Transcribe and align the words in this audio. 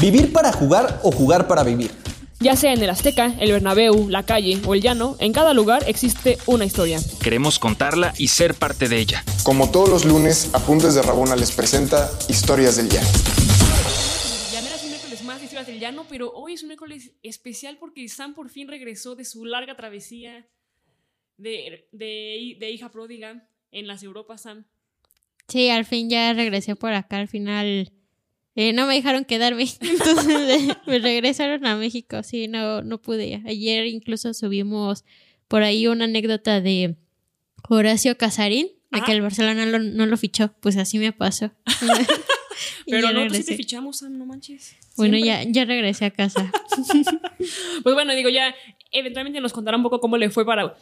¿Vivir 0.00 0.32
para 0.32 0.52
jugar 0.52 1.00
o 1.02 1.10
jugar 1.10 1.48
para 1.48 1.64
vivir? 1.64 1.90
Ya 2.38 2.54
sea 2.54 2.72
en 2.72 2.80
el 2.80 2.88
Azteca, 2.88 3.34
el 3.40 3.50
Bernabéu, 3.50 4.08
la 4.08 4.22
calle 4.22 4.60
o 4.64 4.74
el 4.74 4.80
llano, 4.80 5.16
en 5.18 5.32
cada 5.32 5.54
lugar 5.54 5.82
existe 5.88 6.38
una 6.46 6.64
historia. 6.64 7.00
Queremos 7.20 7.58
contarla 7.58 8.14
y 8.16 8.28
ser 8.28 8.54
parte 8.54 8.88
de 8.88 8.96
ella. 9.00 9.24
Como 9.42 9.72
todos 9.72 9.88
los 9.88 10.04
lunes, 10.04 10.54
Apuntes 10.54 10.94
de 10.94 11.02
Rabona 11.02 11.34
les 11.34 11.50
presenta 11.50 12.08
Historias 12.28 12.76
del 12.76 12.88
Llano. 12.88 13.08
Ya 14.52 14.60
no 14.60 14.68
era 14.68 14.76
un 14.76 14.88
miércoles 14.88 15.24
más 15.24 15.38
de 15.40 15.44
Historias 15.46 15.66
del 15.66 15.80
Llano, 15.80 16.06
pero 16.08 16.30
hoy 16.32 16.52
es 16.52 16.62
un 16.62 16.68
miércoles 16.68 17.10
especial 17.24 17.76
porque 17.80 18.08
Sam 18.08 18.34
por 18.34 18.50
fin 18.50 18.68
regresó 18.68 19.16
de 19.16 19.24
su 19.24 19.46
larga 19.46 19.74
travesía 19.74 20.46
de, 21.38 21.88
de, 21.90 22.56
de 22.60 22.70
hija 22.70 22.88
pródiga 22.92 23.48
en 23.72 23.88
las 23.88 24.04
Europas, 24.04 24.42
Sam. 24.42 24.64
Sí, 25.48 25.70
al 25.70 25.84
fin 25.84 26.08
ya 26.08 26.32
regresé 26.34 26.76
por 26.76 26.92
acá. 26.92 27.16
Al 27.16 27.26
final 27.26 27.90
eh, 28.60 28.72
no 28.72 28.88
me 28.88 28.94
dejaron 28.96 29.24
quedarme. 29.24 29.68
Entonces 29.80 30.76
me 30.86 30.98
regresaron 30.98 31.64
a 31.64 31.76
México. 31.76 32.24
Sí, 32.24 32.48
no, 32.48 32.82
no 32.82 33.00
pude. 33.00 33.40
Ayer 33.46 33.86
incluso 33.86 34.34
subimos 34.34 35.04
por 35.46 35.62
ahí 35.62 35.86
una 35.86 36.06
anécdota 36.06 36.60
de 36.60 36.96
Horacio 37.68 38.18
Casarín, 38.18 38.66
de 38.90 39.00
que 39.02 39.12
el 39.12 39.22
Barcelona 39.22 39.64
no, 39.64 40.06
lo 40.06 40.16
fichó. 40.16 40.52
Pues 40.58 40.76
así 40.76 40.98
me 40.98 41.12
pasó. 41.12 41.52
Pero 42.88 43.12
no, 43.12 43.30
sí 43.30 43.44
te 43.44 43.54
fichamos, 43.54 43.98
Sam, 43.98 44.18
no 44.18 44.26
manches. 44.26 44.74
Bueno, 44.96 45.16
ya, 45.18 45.44
ya 45.44 45.64
regresé 45.64 46.06
a 46.06 46.10
casa. 46.10 46.50
pues 47.84 47.94
bueno, 47.94 48.12
digo, 48.16 48.28
ya 48.28 48.56
eventualmente 48.90 49.40
nos 49.40 49.52
contará 49.52 49.76
un 49.76 49.84
poco 49.84 50.00
cómo 50.00 50.16
le 50.16 50.30
fue 50.30 50.44
para 50.44 50.74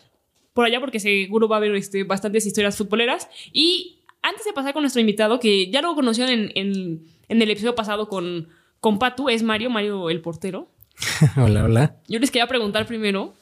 por 0.55 0.65
allá, 0.65 0.81
porque 0.81 0.99
seguro 0.99 1.47
va 1.47 1.57
a 1.57 1.59
haber 1.59 1.75
este, 1.75 2.05
bastantes 2.05 2.47
historias 2.47 2.79
futboleras. 2.79 3.29
Y 3.53 3.99
antes 4.23 4.47
de 4.47 4.55
pasar 4.55 4.73
con 4.73 4.83
nuestro 4.83 5.01
invitado, 5.01 5.39
que 5.39 5.71
ya 5.71 5.83
lo 5.83 5.95
conocieron 5.95 6.33
en 6.33 6.53
en 6.55 7.16
el 7.29 7.51
episodio 7.51 7.75
pasado 7.75 8.09
con, 8.09 8.49
con 8.81 8.99
Patu, 8.99 9.29
es 9.29 9.43
Mario, 9.43 9.71
Mario 9.71 10.11
el 10.11 10.21
portero. 10.21 10.71
hola, 11.37 11.65
hola. 11.65 11.97
Yo 12.09 12.19
les 12.19 12.31
quería 12.31 12.47
preguntar 12.47 12.87
primero, 12.87 13.35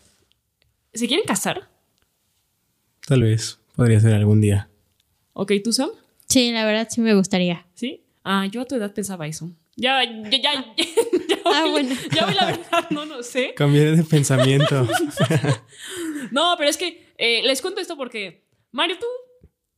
¿se 0.93 1.07
quieren 1.07 1.27
casar? 1.27 1.69
Tal 3.07 3.23
vez, 3.23 3.61
podría 3.77 4.01
ser 4.01 4.15
algún 4.15 4.41
día. 4.41 4.69
Ok, 5.35 5.53
¿tú 5.63 5.73
Sam? 5.73 5.91
Sí, 6.27 6.51
la 6.53 6.65
verdad 6.65 6.89
sí 6.91 7.01
me 7.01 7.15
gustaría. 7.15 7.67
¿Sí? 7.75 8.05
Ah, 8.25 8.47
yo 8.51 8.63
a 8.63 8.65
tu 8.65 8.75
edad 8.77 8.93
pensaba 8.95 9.27
eso. 9.27 9.51
Ya, 9.77 10.03
ya, 10.05 10.31
ya, 10.31 10.41
ya, 11.29 11.37
ah, 11.45 11.67
bueno. 11.71 11.95
ya 12.15 12.27
la 12.33 12.47
verdad, 12.47 12.91
no 12.91 13.05
lo 13.05 13.23
sé. 13.23 13.55
Cambié 13.55 13.97
de 13.97 14.05
pensamiento. 14.05 14.89
no, 16.31 16.55
pero 16.57 16.71
es 16.71 16.77
que 16.77 17.13
eh, 17.19 17.43
les 17.43 17.61
cuento 17.61 17.81
esto 17.81 17.97
porque, 17.97 18.45
Mario, 18.71 18.97
tú, 18.99 19.07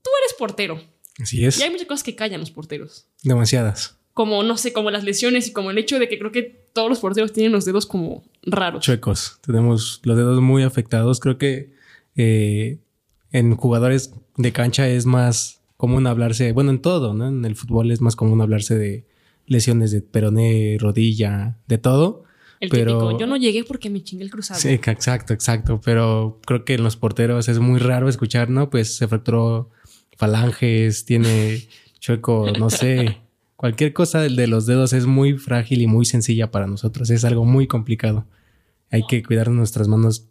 tú 0.03 0.11
eres 0.23 0.35
portero. 0.39 0.81
Así 1.21 1.45
es. 1.45 1.59
Y 1.59 1.63
hay 1.63 1.71
muchas 1.71 1.87
cosas 1.87 2.03
que 2.03 2.15
callan 2.15 2.41
los 2.41 2.51
porteros. 2.51 3.07
Demasiadas. 3.23 3.99
Como, 4.15 4.43
no 4.43 4.57
sé, 4.57 4.73
como 4.73 4.91
las 4.91 5.05
lesiones 5.05 5.49
y 5.49 5.53
como 5.53 5.71
el 5.71 5.79
hecho 5.79 5.99
de 5.99 6.09
que 6.09 6.19
creo 6.19 6.33
que 6.33 6.43
todos 6.73 6.89
los 6.89 7.01
porteros 7.01 7.33
tienen 7.33 7.53
los 7.53 7.65
dedos 7.65 7.87
como 7.87 8.25
raros. 8.43 8.85
Chuecos. 8.85 9.39
Tenemos 9.45 10.01
los 10.05 10.17
dedos 10.17 10.41
muy 10.41 10.63
afectados. 10.63 11.21
Creo 11.21 11.39
que 11.39 11.73
eh, 12.17 12.79
en 13.33 13.57
jugadores 13.57 14.13
de 14.37 14.53
cancha 14.53 14.89
es 14.89 15.07
más 15.07 15.61
común 15.77 16.07
hablarse, 16.07 16.53
bueno, 16.53 16.71
en 16.71 16.81
todo, 16.81 17.15
¿no? 17.15 17.29
En 17.29 17.45
el 17.45 17.57
fútbol 17.57 17.91
es 17.91 18.01
más 18.01 18.17
común 18.17 18.41
hablarse 18.41 18.77
de 18.77 19.07
lesiones 19.47 19.91
de 19.91 20.01
peroné, 20.01 20.77
rodilla, 20.81 21.59
de 21.67 21.79
todo. 21.79 22.25
El 22.61 22.71
pero, 22.71 22.99
típico, 22.99 23.19
yo 23.19 23.27
no 23.27 23.37
llegué 23.37 23.65
porque 23.65 23.91
me 23.91 24.03
chingué 24.03 24.25
el 24.25 24.31
cruzado. 24.31 24.59
Sí, 24.59 24.71
exacto, 24.71 25.35
exacto. 25.35 25.81
Pero 25.85 26.41
creo 26.47 26.65
que 26.65 26.75
en 26.75 26.83
los 26.83 26.97
porteros 26.97 27.49
es 27.49 27.59
muy 27.59 27.79
raro 27.79 28.09
escuchar, 28.09 28.49
¿no? 28.49 28.71
Pues 28.71 28.97
se 28.97 29.07
fracturó 29.07 29.71
falanges, 30.17 31.05
tiene 31.05 31.63
chueco, 31.99 32.51
no 32.59 32.71
sé. 32.71 33.19
Cualquier 33.57 33.93
cosa 33.93 34.21
de 34.21 34.47
los 34.47 34.67
dedos 34.67 34.93
es 34.93 35.07
muy 35.07 35.39
frágil 35.39 35.81
y 35.83 35.87
muy 35.87 36.05
sencilla 36.05 36.51
para 36.51 36.67
nosotros. 36.67 37.11
Es 37.11 37.25
algo 37.25 37.45
muy 37.45 37.67
complicado. 37.67 38.27
Hay 38.91 39.05
que 39.07 39.23
cuidar 39.23 39.51
nuestras 39.51 39.89
manos 39.89 40.29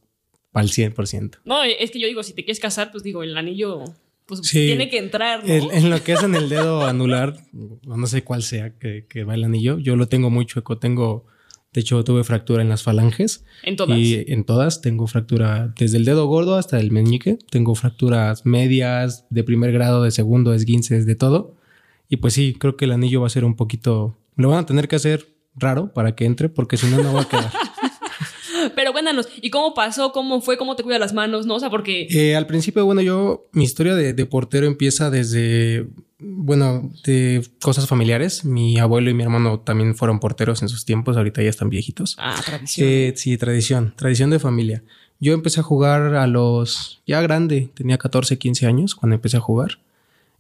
al 0.54 0.70
100%. 0.70 1.40
No, 1.44 1.64
es 1.64 1.92
que 1.92 2.00
yo 2.00 2.08
digo, 2.08 2.24
si 2.24 2.34
te 2.34 2.44
quieres 2.44 2.60
casar, 2.60 2.92
pues 2.92 3.04
digo, 3.04 3.24
el 3.24 3.36
anillo 3.36 3.84
pues 4.26 4.42
tiene 4.42 4.90
que 4.90 4.98
entrar. 4.98 5.42
en 5.46 5.90
lo 5.90 6.04
que 6.04 6.14
es 6.14 6.24
en 6.24 6.36
el 6.36 6.50
dedo 6.50 6.86
anular, 6.86 7.36
no 7.52 8.08
sé 8.08 8.24
cuál 8.24 8.42
sea 8.42 8.72
que, 8.78 9.06
que, 9.08 9.24
va 9.24 9.36
el 9.36 9.44
anillo, 9.44 9.78
yo 9.78 9.96
lo 9.96 10.08
tengo 10.08 10.30
muy 10.30 10.46
chueco. 10.46 10.78
Tengo 10.78 11.26
de 11.76 11.82
hecho, 11.82 12.02
tuve 12.06 12.24
fractura 12.24 12.62
en 12.62 12.70
las 12.70 12.84
falanges. 12.84 13.44
En 13.62 13.76
todas. 13.76 13.98
Y 13.98 14.24
en 14.30 14.46
todas 14.46 14.80
tengo 14.80 15.08
fractura 15.08 15.74
desde 15.78 15.98
el 15.98 16.06
dedo 16.06 16.26
gordo 16.26 16.56
hasta 16.56 16.80
el 16.80 16.90
meñique. 16.90 17.38
Tengo 17.50 17.76
fracturas 17.76 18.46
medias, 18.46 19.26
de 19.30 19.44
primer 19.44 19.74
grado, 19.74 20.02
de 20.02 20.12
segundo, 20.12 20.54
esguinces, 20.54 21.06
de 21.06 21.16
todo. 21.16 21.54
Y 22.08 22.18
pues 22.18 22.34
sí, 22.34 22.56
creo 22.58 22.78
que 22.78 22.86
el 22.86 22.94
anillo 22.94 23.20
va 23.20 23.28
a 23.28 23.30
ser 23.30 23.44
un 23.44 23.58
poquito. 23.58 24.16
Lo 24.38 24.52
van 24.52 24.60
a 24.60 24.66
tener 24.66 24.88
que 24.88 24.96
hacer 24.96 25.28
raro 25.54 25.94
para 25.94 26.16
que 26.16 26.24
entre, 26.24 26.48
porque 26.48 26.78
si 26.78 26.88
no, 26.88 27.04
no 27.04 27.12
va 27.12 27.24
a 27.24 27.28
quedar. 27.28 27.52
Cuéntanos, 29.06 29.30
¿y 29.42 29.50
cómo 29.50 29.74
pasó? 29.74 30.12
¿Cómo 30.12 30.42
fue? 30.42 30.58
¿Cómo 30.58 30.76
te 30.76 30.84
cuida 30.84 31.00
las 31.00 31.14
manos? 31.14 31.46
¿No? 31.46 31.56
O 31.56 31.60
sea, 31.60 31.70
porque. 31.70 32.08
Eh, 32.10 32.36
al 32.36 32.48
principio, 32.48 32.86
bueno, 32.86 33.02
yo. 33.02 33.48
Mi 33.52 33.64
historia 33.64 33.96
de 33.96 34.26
portero 34.26 34.68
empieza 34.68 35.10
desde 35.10 35.88
bueno, 36.20 36.92
de 37.04 37.46
cosas 37.62 37.88
familiares. 37.88 38.46
Mi 38.46 38.80
abuelo 38.80 39.10
y 39.10 39.14
mi 39.14 39.24
hermano 39.24 39.60
también 39.60 39.96
fueron 39.96 40.20
porteros 40.20 40.62
en 40.62 40.70
sus 40.70 40.86
tiempos, 40.86 41.18
ahorita 41.18 41.42
ya 41.42 41.50
están 41.50 41.70
viejitos. 41.70 42.16
Ah, 42.20 42.42
tradición. 42.44 42.88
Eh, 42.88 43.14
sí, 43.16 43.38
tradición, 43.38 43.94
tradición 43.96 44.30
de 44.30 44.40
familia. 44.40 44.84
Yo 45.20 45.34
empecé 45.34 45.60
a 45.60 45.64
jugar 45.64 46.16
a 46.16 46.28
los 46.28 47.02
ya 47.06 47.22
grande, 47.22 47.70
tenía 47.74 47.98
14, 47.98 48.38
15 48.38 48.66
años 48.66 48.96
cuando 48.96 49.16
empecé 49.16 49.38
a 49.38 49.42
jugar. 49.42 49.80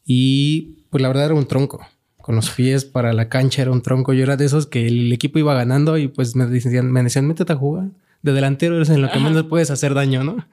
Y 0.05 0.75
pues 0.89 1.01
la 1.01 1.07
verdad 1.07 1.25
era 1.25 1.33
un 1.33 1.47
tronco. 1.47 1.85
Con 2.17 2.35
los 2.35 2.49
pies 2.49 2.85
para 2.85 3.13
la 3.13 3.29
cancha 3.29 3.61
era 3.61 3.71
un 3.71 3.81
tronco. 3.81 4.13
Yo 4.13 4.23
era 4.23 4.37
de 4.37 4.45
esos 4.45 4.65
que 4.67 4.87
el 4.87 5.11
equipo 5.13 5.39
iba 5.39 5.53
ganando 5.53 5.97
y 5.97 6.07
pues 6.07 6.35
me 6.35 6.45
decían, 6.45 6.91
me 6.91 7.03
decían, 7.03 7.27
métete 7.27 7.53
a 7.53 7.57
jugar. 7.57 7.89
De 8.25 8.33
delantero 8.33 8.75
eres 8.75 8.89
en 8.89 9.03
lo 9.03 9.11
que 9.11 9.19
menos 9.19 9.43
puedes 9.43 9.69
hacer 9.69 9.93
daño, 9.93 10.23
¿no? 10.23 10.47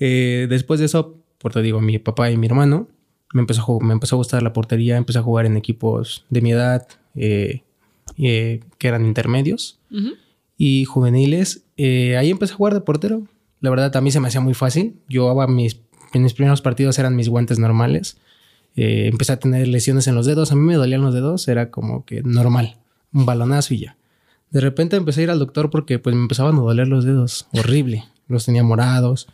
Eh, 0.00 0.46
después 0.50 0.80
de 0.80 0.84
eso, 0.84 1.16
por 1.38 1.50
te 1.50 1.62
digo, 1.62 1.80
mi 1.80 1.98
papá 1.98 2.30
y 2.30 2.36
mi 2.36 2.46
hermano 2.46 2.88
me 3.32 3.40
empezó, 3.40 3.62
a 3.62 3.82
me 3.82 3.94
empezó 3.94 4.16
a 4.16 4.18
gustar 4.18 4.42
la 4.42 4.52
portería, 4.52 4.98
empecé 4.98 5.18
a 5.18 5.22
jugar 5.22 5.46
en 5.46 5.56
equipos 5.56 6.26
de 6.28 6.42
mi 6.42 6.52
edad, 6.52 6.86
eh, 7.14 7.62
eh, 8.18 8.60
que 8.76 8.88
eran 8.88 9.06
intermedios 9.06 9.78
y 10.58 10.84
juveniles. 10.84 11.64
Ahí 11.78 12.28
empecé 12.28 12.52
a 12.52 12.56
jugar 12.56 12.74
de 12.74 12.82
portero. 12.82 13.22
La 13.60 13.70
verdad, 13.70 13.96
a 13.96 14.00
mí 14.02 14.10
se 14.10 14.20
me 14.20 14.28
hacía 14.28 14.42
muy 14.42 14.52
fácil. 14.52 14.96
Yo 15.08 15.34
mis, 15.48 15.80
mis 16.12 16.34
primeros 16.34 16.60
partidos 16.60 16.98
eran 16.98 17.16
mis 17.16 17.30
guantes 17.30 17.58
normales. 17.58 18.18
empecé 18.74 19.32
a 19.32 19.38
tener 19.38 19.66
lesiones 19.68 20.06
en 20.06 20.16
los 20.16 20.26
dedos. 20.26 20.52
A 20.52 20.54
mí 20.54 20.60
me 20.60 20.74
dolían 20.74 21.00
los 21.00 21.14
dedos, 21.14 21.48
era 21.48 21.70
como 21.70 22.04
que 22.04 22.20
normal, 22.22 22.76
un 23.14 23.24
balonazo 23.24 23.72
y 23.72 23.78
ya. 23.78 23.96
De 24.50 24.60
repente 24.60 24.96
empecé 24.96 25.20
a 25.20 25.24
ir 25.24 25.30
al 25.30 25.38
doctor 25.38 25.70
porque 25.70 25.98
pues 25.98 26.14
me 26.14 26.22
empezaban 26.22 26.56
a 26.56 26.60
doler 26.60 26.88
los 26.88 27.04
dedos, 27.04 27.46
horrible. 27.52 28.04
Los 28.26 28.46
tenía 28.46 28.62
morados 28.62 29.28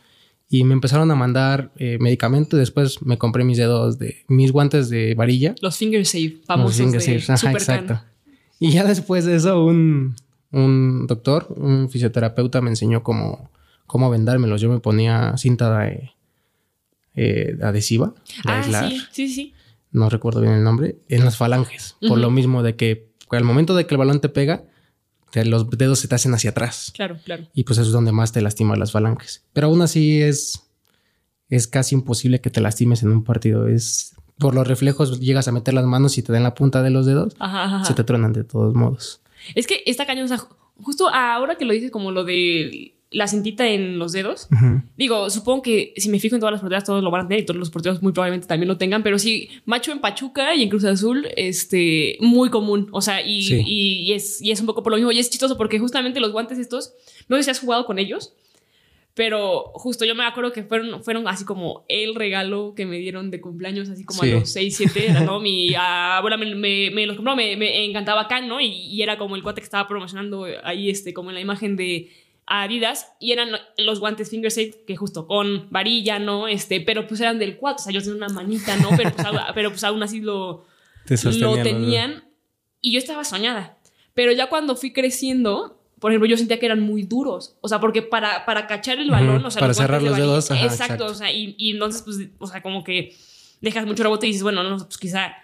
y 0.49 0.65
me 0.65 0.75
empezaron 0.75 1.11
a 1.11 1.15
mandar 1.15 1.73
eh, 1.77 1.99
medicamento. 2.01 2.57
Después 2.57 3.03
me 3.03 3.19
compré 3.19 3.45
mis 3.45 3.59
dedos 3.59 3.99
de 3.99 4.25
mis 4.29 4.53
guantes 4.53 4.89
de 4.89 5.15
varilla. 5.15 5.55
Los 5.61 5.77
finger 5.77 6.05
safe, 6.05 6.39
famosos. 6.47 6.79
Los 6.79 7.05
finger 7.05 7.23
safe, 7.23 7.53
exacto. 7.53 8.01
Y 8.59 8.71
ya 8.71 8.85
después 8.85 9.25
de 9.25 9.37
eso, 9.37 9.65
un, 9.65 10.17
un, 10.53 11.07
doctor, 11.07 11.47
un 11.57 11.91
fisioterapeuta 11.91 12.61
me 12.61 12.71
enseñó 12.71 13.03
cómo, 13.03 13.51
cómo 13.87 14.09
vendármelos. 14.11 14.61
Yo 14.61 14.71
me 14.71 14.81
ponía 14.81 15.37
cinta 15.37 15.79
de, 15.79 16.11
eh, 17.17 17.57
adhesiva. 17.63 18.15
ah, 18.45 18.63
sí, 18.63 19.01
sí, 19.11 19.29
sí. 19.29 19.55
No 19.91 20.11
recuerdo 20.11 20.41
bien 20.43 20.53
el 20.53 20.63
nombre. 20.65 20.99
En 21.09 21.25
las 21.25 21.37
falanges. 21.37 21.97
Por 22.07 22.19
lo 22.19 22.31
mismo 22.31 22.63
de 22.63 22.77
que 22.77 23.09
al 23.31 23.45
momento 23.45 23.75
de 23.75 23.87
que 23.87 23.95
el 23.95 23.99
balón 23.99 24.21
te 24.21 24.29
pega, 24.29 24.65
los 25.45 25.69
dedos 25.71 25.99
se 25.99 26.09
te 26.09 26.15
hacen 26.15 26.35
hacia 26.35 26.51
atrás. 26.51 26.93
Claro, 26.95 27.19
claro. 27.25 27.47
Y 27.55 27.65
pues 27.65 27.79
eso 27.79 27.89
es 27.89 27.93
donde 27.93 28.13
más 28.13 28.33
te 28.33 28.41
lastima 28.41 28.77
las 28.77 28.93
falanges. 28.93 29.45
Pero 29.53 29.67
aún 29.69 29.83
así 29.83 30.23
es, 30.23 30.63
es 31.49 31.67
casi 31.67 31.95
imposible 31.95 32.41
que 32.41 32.51
te 32.51 32.61
lastimes 32.61 33.03
en 33.03 33.11
un 33.11 33.25
partido. 33.25 33.69
Es 33.69 34.15
por 34.39 34.55
los 34.55 34.67
reflejos 34.67 35.21
llegas 35.21 35.49
a 35.49 35.53
meter 35.53 35.75
las 35.75 35.87
manos 35.87 36.19
y 36.19 36.23
te 36.23 36.33
dan 36.33 36.43
la 36.43 36.55
punta 36.55 36.83
de 36.83 36.91
los 36.91 37.07
dedos, 37.07 37.37
se 37.85 37.95
te 37.95 38.05
truenan 38.05 38.33
de 38.33 38.45
todos 38.45 38.75
modos. 38.75 39.21
Es 39.55 39.67
que 39.67 39.83
esta 39.87 40.07
cañón, 40.07 40.27
o 40.27 40.29
sea, 40.29 40.43
justo 40.83 41.09
ahora 41.09 41.57
que 41.57 41.65
lo 41.65 41.73
dices 41.73 41.91
como 41.91 42.11
lo 42.11 42.25
de 42.25 42.96
la 43.11 43.29
cintita 43.29 43.67
en 43.67 43.99
los 43.99 44.13
dedos. 44.13 44.49
Digo, 44.97 45.31
supongo 45.31 45.63
que 45.63 45.95
si 45.97 46.09
me 46.09 46.19
fijo 46.19 46.35
en 46.35 46.41
todas 46.41 46.53
las 46.53 46.61
porteras, 46.61 46.85
todos 46.85 47.03
lo 47.03 47.11
van 47.11 47.25
a 47.25 47.29
tener 47.29 47.43
y 47.43 47.47
todos 47.47 47.59
los 47.59 47.71
porteros 47.71 48.03
muy 48.03 48.13
probablemente 48.13 48.47
también 48.47 48.69
lo 48.69 48.79
tengan, 48.79 49.03
pero 49.03 49.19
sí, 49.19 49.49
macho 49.65 49.93
en 49.93 50.01
Pachuca 50.01 50.55
y 50.55 50.63
en 50.63 50.69
Cruz 50.69 50.85
Azul, 50.85 51.29
este, 51.37 52.17
muy 52.21 52.51
común. 52.51 52.89
O 52.93 53.01
sea, 53.01 53.23
y, 53.25 53.47
y, 53.67 54.13
es, 54.13 54.43
y 54.43 54.51
es 54.51 54.61
un 54.61 54.67
poco 54.67 54.83
por 54.83 54.93
lo 54.93 54.97
mismo. 54.97 55.13
Y 55.13 55.19
es 55.19 55.31
chistoso 55.31 55.57
porque 55.57 55.79
justamente 55.79 56.21
los 56.21 56.33
guantes 56.33 56.59
estos, 56.59 56.95
no 57.29 57.37
sé 57.37 57.45
si 57.45 57.51
has 57.51 57.61
jugado 57.61 57.87
con 57.87 57.99
ellos, 57.99 58.35
pero 59.15 59.71
justo 59.73 60.05
yo 60.05 60.15
me 60.15 60.27
acuerdo 60.27 60.53
que 60.53 60.63
fueron, 60.63 61.03
fueron 61.03 61.27
así 61.27 61.47
como 61.47 61.87
el 61.89 62.15
regalo 62.15 62.75
que 62.77 62.85
me 62.85 62.99
dieron 62.99 63.31
de 63.31 63.41
cumpleaños, 63.41 63.89
así 63.89 64.05
como 64.05 64.23
a 64.23 64.27
los 64.27 64.53
6, 64.53 64.77
7, 64.77 65.21
¿no? 65.25 65.41
Mi 65.47 65.75
abuela 65.75 66.37
me, 66.37 66.55
me, 66.55 66.91
me 66.91 67.07
los 67.07 67.17
compró, 67.17 67.35
me, 67.35 67.57
me, 67.57 67.83
encantaba 67.85 68.23
acá, 68.23 68.43
¿no? 68.43 68.61
Y, 68.61 68.67
y, 68.67 69.01
era 69.01 69.17
como 69.17 69.37
el 69.37 69.43
cuate 69.43 69.63
que 69.63 69.65
estaba 69.65 69.89
promocionando 69.89 70.47
ahí, 70.65 70.91
este, 70.91 71.15
como 71.15 71.31
en 71.31 71.37
la 71.37 71.41
imagen 71.41 71.77
de 71.77 72.11
Adidas 72.49 73.13
y 73.19 73.33
eran 73.33 73.49
los 73.79 73.99
guantes 73.99 74.31
finger 74.31 74.51
safe 74.53 74.85
que 74.87 74.97
justo 74.97 75.27
con 75.27 75.69
varilla, 75.71 76.19
¿no? 76.21 76.47
Este, 76.47 76.81
pero 76.81 77.07
pues 77.09 77.21
eran 77.21 77.39
del 77.41 77.57
4, 77.57 77.77
o 77.81 77.85
sea, 77.85 77.93
yo 77.93 78.01
tenía 78.01 78.17
una 78.17 78.29
manita, 78.29 78.77
¿no? 78.77 78.91
Pero 78.97 79.13
pues, 79.13 79.27
pero 79.55 79.71
pues 79.71 79.83
aún 79.85 80.03
así 80.03 80.21
lo, 80.21 80.65
lo 81.09 81.57
tenían 81.63 82.25
y 82.81 82.93
yo 82.93 82.99
estaba 82.99 83.25
soñada. 83.25 83.77
Pero 84.15 84.31
ya 84.33 84.49
cuando 84.49 84.77
fui 84.77 84.93
creciendo, 84.93 85.83
por 85.99 86.13
ejemplo, 86.13 86.29
yo 86.29 86.37
sentía 86.37 86.59
que 86.61 86.67
eran 86.67 86.81
muy 86.81 87.03
duros. 87.03 87.57
O 87.63 87.69
sea, 87.69 87.81
porque 87.81 88.03
para, 88.03 88.45
para 88.47 88.67
cachar 88.69 88.99
el 88.99 89.11
balón, 89.11 89.39
Ujú, 89.39 89.47
o 89.49 89.51
sea, 89.51 89.61
para 89.61 89.69
los 89.71 89.77
cerrar 89.77 90.01
de 90.01 90.07
los 90.09 90.13
varilla- 90.19 90.27
dedos, 90.31 90.51
ajá, 90.53 90.63
exacto, 90.65 90.85
exacto. 90.95 91.07
o 91.13 91.15
sea, 91.15 91.33
y, 91.33 91.55
y 91.59 91.73
entonces, 91.73 92.03
pues, 92.03 92.17
o 92.39 92.47
sea, 92.47 92.63
como 92.63 92.85
que 92.85 93.15
dejas 93.61 93.87
mucho 93.87 94.05
rebote 94.05 94.27
y 94.27 94.31
dices, 94.31 94.43
bueno, 94.45 94.63
no, 94.63 94.77
pues 94.79 94.99
quizá, 94.99 95.35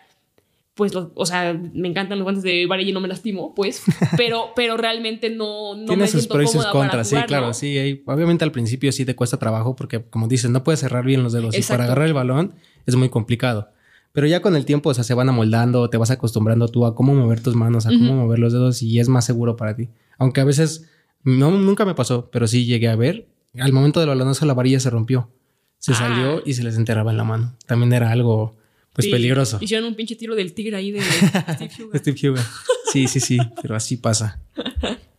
pues, 0.91 1.11
o 1.15 1.27
sea, 1.27 1.53
me 1.75 1.89
encantan 1.89 2.19
los 2.19 2.25
guantes 2.25 2.43
de 2.43 2.67
varilla 2.67 2.91
y 2.91 2.93
no 2.93 3.01
me 3.01 3.09
lastimo, 3.09 3.55
pues, 3.55 3.83
pero, 4.17 4.51
pero 4.57 4.77
realmente 4.77 5.31
no, 5.31 5.75
no 5.77 5.85
Tiene 5.87 6.03
me 6.03 6.09
sus 6.09 6.23
siento 6.23 6.35
pros 6.35 6.51
y 6.51 6.59
sus 6.59 6.67
contras, 6.67 7.09
sí, 7.09 7.17
claro, 7.27 7.53
sí. 7.55 7.79
hay- 7.79 8.03
obviamente 8.07 8.45
al 8.45 8.53
principio 8.53 8.91
sí 8.93 9.05
te 9.05 9.15
cuesta 9.15 9.37
trabajo 9.39 9.77
porque, 9.77 10.03
como 10.05 10.27
dices, 10.29 10.51
no 10.51 10.65
puedes 10.65 10.81
cerrar 10.81 11.05
bien 11.05 11.23
los 11.23 11.33
dedos 11.33 11.57
y 11.57 11.63
para 11.63 11.85
agarrar 11.85 12.07
el 12.07 12.15
balón 12.15 12.53
es 12.87 12.97
muy 12.97 13.09
complicado. 13.09 13.69
Pero 14.13 14.27
ya 14.27 14.43
con 14.43 14.57
el 14.57 14.65
tiempo, 14.65 14.91
o 14.91 14.95
sea, 14.95 15.05
se 15.05 15.15
van 15.15 15.29
amoldando, 15.29 15.89
te 15.89 15.97
vas 15.97 16.11
acostumbrando 16.11 16.69
tú 16.69 16.85
a 16.85 16.95
cómo 16.95 17.15
mover 17.15 17.41
tus 17.41 17.55
manos, 17.55 17.87
a 17.87 17.91
cómo 17.91 18.15
mover 18.15 18.39
los 18.41 18.53
dedos 18.53 18.83
y 18.83 18.99
es 19.01 19.09
más 19.09 19.25
seguro 19.25 19.57
para 19.57 19.75
ti. 19.77 19.89
Aunque 20.19 20.41
a 20.43 20.45
veces, 20.45 20.91
no, 21.25 21.51
nunca 21.53 21.85
me 21.87 21.95
pasó, 21.95 22.29
pero 22.31 22.47
sí 22.47 22.67
llegué 22.67 22.89
a 22.89 22.97
ver, 22.97 23.29
al 23.59 23.73
momento 23.73 24.01
del 24.01 24.09
balonazo 24.11 24.45
la 24.47 24.55
varilla 24.55 24.81
se 24.81 24.91
rompió, 24.91 25.31
se 25.79 25.93
Ah. 25.93 25.97
salió 25.97 26.43
y 26.45 26.53
se 26.55 26.63
les 26.63 26.77
enterraba 26.77 27.11
en 27.11 27.17
la 27.17 27.25
mano. 27.25 27.55
También 27.67 27.93
era 27.95 28.11
algo, 28.11 28.55
pues, 28.93 29.09
peligroso. 29.09 29.59
Hicieron 29.61 29.87
un 29.89 29.95
pinche 29.95 30.17
tiro 30.17 30.35
del 30.35 30.53
tigre 30.55 30.77
ahí 30.77 30.91
de 30.91 31.01
Steve 31.55 31.71
Huga. 31.85 31.99
Steve 31.99 32.31
Huga. 32.31 32.47
Sí, 32.93 33.07
sí, 33.09 33.21
sí, 33.21 33.39
pero 33.61 33.75
así 33.77 33.97
pasa. 33.97 34.41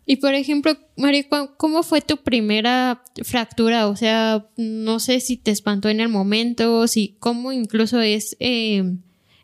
Y 0.05 0.17
por 0.17 0.33
ejemplo, 0.33 0.77
María, 0.97 1.27
¿cu- 1.29 1.51
¿cómo 1.57 1.81
fue 1.81 2.01
tu 2.01 2.17
primera 2.17 3.03
fractura? 3.23 3.87
O 3.87 3.95
sea, 3.95 4.47
no 4.57 4.99
sé 4.99 5.19
si 5.21 5.37
te 5.37 5.51
espantó 5.51 5.89
en 5.89 5.99
el 6.01 6.09
momento, 6.09 6.87
si 6.87 7.15
cómo 7.19 7.51
incluso 7.53 8.01
es 8.01 8.35
eh, 8.39 8.83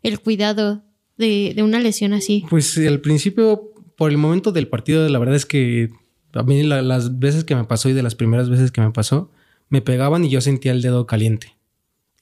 el 0.02 0.20
cuidado 0.20 0.82
de, 1.16 1.52
de 1.56 1.62
una 1.62 1.80
lesión 1.80 2.12
así. 2.12 2.44
Pues 2.50 2.70
sí, 2.72 2.86
al 2.86 3.00
principio, 3.00 3.72
por 3.96 4.10
el 4.10 4.18
momento 4.18 4.52
del 4.52 4.68
partido, 4.68 5.08
la 5.08 5.18
verdad 5.18 5.34
es 5.36 5.46
que 5.46 5.90
a 6.34 6.42
mí 6.42 6.62
la- 6.62 6.82
las 6.82 7.18
veces 7.18 7.44
que 7.44 7.56
me 7.56 7.64
pasó 7.64 7.88
y 7.88 7.94
de 7.94 8.02
las 8.02 8.14
primeras 8.14 8.48
veces 8.50 8.70
que 8.70 8.80
me 8.82 8.90
pasó, 8.90 9.30
me 9.70 9.80
pegaban 9.80 10.24
y 10.24 10.28
yo 10.30 10.40
sentía 10.42 10.72
el 10.72 10.82
dedo 10.82 11.06
caliente 11.06 11.56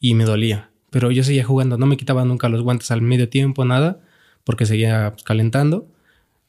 y 0.01 0.15
me 0.15 0.25
dolía. 0.25 0.68
Pero 0.91 1.11
yo 1.11 1.23
seguía 1.23 1.45
jugando, 1.45 1.77
no 1.77 1.87
me 1.87 1.97
quitaba 1.97 2.25
nunca 2.25 2.49
los 2.49 2.63
guantes 2.63 2.91
al 2.91 3.03
medio 3.03 3.29
tiempo, 3.29 3.65
nada, 3.65 4.01
porque 4.45 4.67
seguía 4.67 5.15
calentando. 5.25 5.87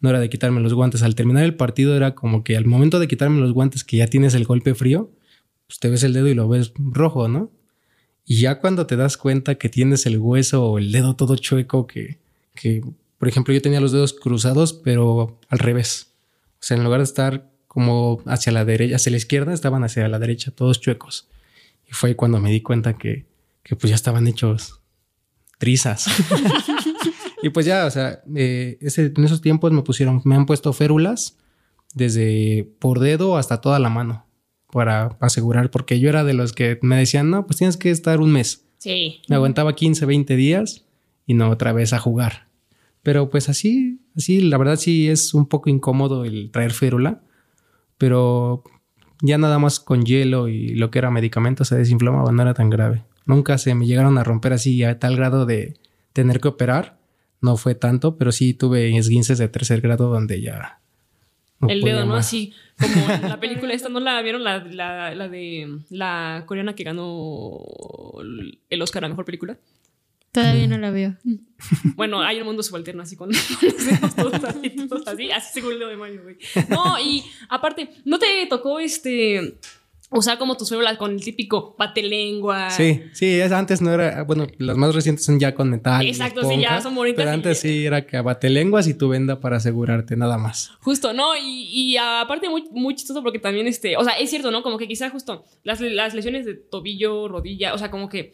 No 0.01 0.09
era 0.09 0.19
de 0.19 0.29
quitarme 0.29 0.61
los 0.61 0.73
guantes. 0.73 1.03
Al 1.03 1.15
terminar 1.15 1.43
el 1.43 1.55
partido 1.55 1.95
era 1.95 2.15
como 2.15 2.43
que 2.43 2.55
al 2.55 2.65
momento 2.65 2.99
de 2.99 3.07
quitarme 3.07 3.41
los 3.41 3.51
guantes, 3.51 3.83
que 3.83 3.97
ya 3.97 4.07
tienes 4.07 4.33
el 4.33 4.45
golpe 4.45 4.75
frío, 4.75 5.11
pues 5.67 5.79
te 5.79 5.89
ves 5.89 6.03
el 6.03 6.13
dedo 6.13 6.27
y 6.27 6.33
lo 6.33 6.47
ves 6.47 6.73
rojo, 6.77 7.27
¿no? 7.27 7.51
Y 8.25 8.41
ya 8.41 8.59
cuando 8.59 8.85
te 8.85 8.95
das 8.95 9.17
cuenta 9.17 9.55
que 9.55 9.69
tienes 9.69 10.05
el 10.05 10.19
hueso 10.19 10.63
o 10.63 10.77
el 10.77 10.91
dedo 10.91 11.15
todo 11.15 11.35
chueco, 11.35 11.87
que, 11.87 12.19
que, 12.55 12.81
por 13.17 13.27
ejemplo, 13.27 13.53
yo 13.53 13.61
tenía 13.61 13.81
los 13.81 13.91
dedos 13.91 14.13
cruzados, 14.13 14.73
pero 14.73 15.39
al 15.49 15.59
revés. 15.59 16.11
O 16.53 16.63
sea, 16.63 16.77
en 16.77 16.83
lugar 16.83 16.99
de 16.99 17.05
estar 17.05 17.49
como 17.67 18.21
hacia 18.25 18.51
la 18.51 18.65
derecha, 18.65 18.95
hacia 18.95 19.11
la 19.11 19.17
izquierda, 19.17 19.53
estaban 19.53 19.83
hacia 19.83 20.07
la 20.07 20.19
derecha, 20.19 20.51
todos 20.51 20.79
chuecos. 20.79 21.27
Y 21.87 21.93
fue 21.93 22.15
cuando 22.15 22.39
me 22.39 22.51
di 22.51 22.61
cuenta 22.61 22.97
que, 22.97 23.25
que 23.69 23.75
pues 23.75 23.89
ya 23.89 23.95
estaban 23.95 24.25
hechos 24.27 24.81
trizas. 25.59 26.07
y 27.43 27.49
pues 27.49 27.67
ya, 27.67 27.85
o 27.85 27.91
sea, 27.91 28.21
eh, 28.35 28.79
ese- 28.81 29.13
en 29.15 29.23
esos 29.23 29.41
tiempos 29.41 29.71
me 29.71 29.83
pusieron, 29.83 30.21
me 30.25 30.35
han 30.35 30.47
puesto 30.47 30.73
férulas 30.73 31.37
desde 31.93 32.67
por 32.79 32.99
dedo 32.99 33.37
hasta 33.37 33.61
toda 33.61 33.77
la 33.77 33.89
mano 33.89 34.25
para 34.71 35.17
asegurar, 35.21 35.69
porque 35.69 35.99
yo 35.99 36.09
era 36.09 36.23
de 36.23 36.33
los 36.33 36.53
que 36.53 36.79
me 36.81 36.97
decían, 36.97 37.29
no, 37.29 37.45
pues 37.45 37.57
tienes 37.57 37.77
que 37.77 37.91
estar 37.91 38.19
un 38.21 38.31
mes. 38.31 38.65
Sí. 38.79 39.21
Me 39.29 39.35
aguantaba 39.35 39.75
15, 39.75 40.05
20 40.05 40.35
días 40.35 40.85
y 41.27 41.35
no 41.35 41.49
otra 41.49 41.71
vez 41.73 41.93
a 41.93 41.99
jugar. 41.99 42.47
Pero 43.03 43.29
pues 43.29 43.49
así, 43.49 43.99
así, 44.17 44.41
la 44.41 44.57
verdad 44.57 44.75
sí 44.77 45.09
es 45.09 45.33
un 45.35 45.45
poco 45.47 45.69
incómodo 45.69 46.25
el 46.25 46.49
traer 46.51 46.71
férula, 46.73 47.21
pero 47.97 48.63
ya 49.21 49.37
nada 49.37 49.59
más 49.59 49.79
con 49.79 50.05
hielo 50.05 50.47
y 50.47 50.69
lo 50.75 50.89
que 50.91 50.99
era 50.99 51.11
medicamento 51.11 51.65
se 51.65 51.75
desinflamaba, 51.77 52.31
no 52.31 52.41
era 52.41 52.53
tan 52.53 52.69
grave. 52.69 53.03
Nunca 53.29 53.59
se 53.59 53.75
me 53.75 53.85
llegaron 53.85 54.17
a 54.17 54.23
romper 54.23 54.53
así 54.53 54.83
a 54.83 54.97
tal 54.97 55.15
grado 55.15 55.45
de 55.45 55.77
tener 56.13 56.41
que 56.41 56.47
operar. 56.47 56.97
No 57.41 57.57
fue 57.57 57.75
tanto, 57.75 58.17
pero 58.17 58.31
sí 58.31 58.55
tuve 58.55 58.97
esguinces 58.97 59.37
de 59.37 59.47
tercer 59.47 59.81
grado 59.81 60.09
donde 60.09 60.41
ya... 60.41 60.79
no 61.59 61.69
el 61.69 61.81
dedo, 61.81 61.99
¿no? 61.99 62.13
más. 62.13 62.25
Así 62.25 62.55
como 62.79 63.07
en 63.07 63.21
la 63.29 63.39
película 63.39 63.71
esta, 63.75 63.87
¿no 63.87 63.99
la 63.99 64.19
vieron? 64.23 64.43
La, 64.43 64.63
la, 64.63 65.13
la 65.13 65.29
de 65.29 65.77
la 65.91 66.43
coreana 66.47 66.73
que 66.73 66.83
ganó 66.83 67.59
el 68.67 68.81
Oscar 68.81 69.05
a 69.05 69.09
Mejor 69.09 69.25
Película. 69.25 69.59
Todavía 70.31 70.65
no 70.65 70.79
la 70.79 70.89
veo. 70.89 71.15
Bueno, 71.95 72.23
hay 72.23 72.39
un 72.39 72.47
mundo 72.47 72.63
subalterno 72.63 73.03
así 73.03 73.15
con, 73.15 73.29
con 73.29 73.37
los 73.69 73.85
dedos 73.85 74.15
todos 74.15 74.43
así, 74.43 74.69
todos 74.87 75.07
así, 75.07 75.31
así 75.31 75.53
según 75.53 75.73
el 75.73 75.79
dedo 75.79 75.89
de 75.89 75.97
Mario, 75.97 76.23
güey. 76.23 76.37
No, 76.67 76.99
y 76.99 77.23
aparte, 77.47 77.91
¿no 78.05 78.17
te 78.17 78.47
tocó 78.49 78.79
este 78.79 79.59
usar 80.11 80.37
como 80.39 80.57
tus 80.57 80.69
férulas 80.69 80.97
con 80.97 81.11
el 81.11 81.21
típico 81.23 81.75
lengua? 81.95 82.69
Sí, 82.71 83.03
sí, 83.13 83.39
es, 83.39 83.51
antes 83.51 83.81
no 83.81 83.91
era, 83.93 84.23
bueno, 84.23 84.47
las 84.57 84.75
más 84.77 84.95
recientes 84.95 85.25
son 85.25 85.39
ya 85.39 85.53
con 85.53 85.69
metal. 85.69 86.05
Exacto, 86.05 86.41
esponja, 86.41 86.55
sí, 86.57 86.61
ya 86.63 86.81
son 86.81 86.95
bonitas 86.95 87.17
Pero 87.17 87.29
y- 87.29 87.33
antes 87.33 87.59
sí 87.59 87.85
era 87.85 88.05
que 88.07 88.17
abate 88.17 88.49
lenguas 88.49 88.87
y 88.87 88.93
tu 88.93 89.09
venda 89.09 89.39
para 89.39 89.57
asegurarte, 89.57 90.15
nada 90.15 90.37
más. 90.37 90.71
Justo, 90.81 91.13
¿no? 91.13 91.35
Y, 91.35 91.67
y 91.71 91.97
aparte 91.97 92.49
muy, 92.49 92.63
muy 92.71 92.95
chistoso 92.95 93.21
porque 93.21 93.39
también, 93.39 93.67
este, 93.67 93.97
o 93.97 94.03
sea, 94.03 94.13
es 94.13 94.29
cierto, 94.29 94.49
¿no? 94.51 94.63
Como 94.63 94.77
que 94.77 94.87
quizá 94.87 95.09
justo 95.09 95.43
las, 95.63 95.79
las 95.81 96.13
lesiones 96.13 96.45
de 96.45 96.55
tobillo, 96.55 97.27
rodilla, 97.27 97.73
o 97.73 97.77
sea, 97.77 97.91
como 97.91 98.09
que 98.09 98.33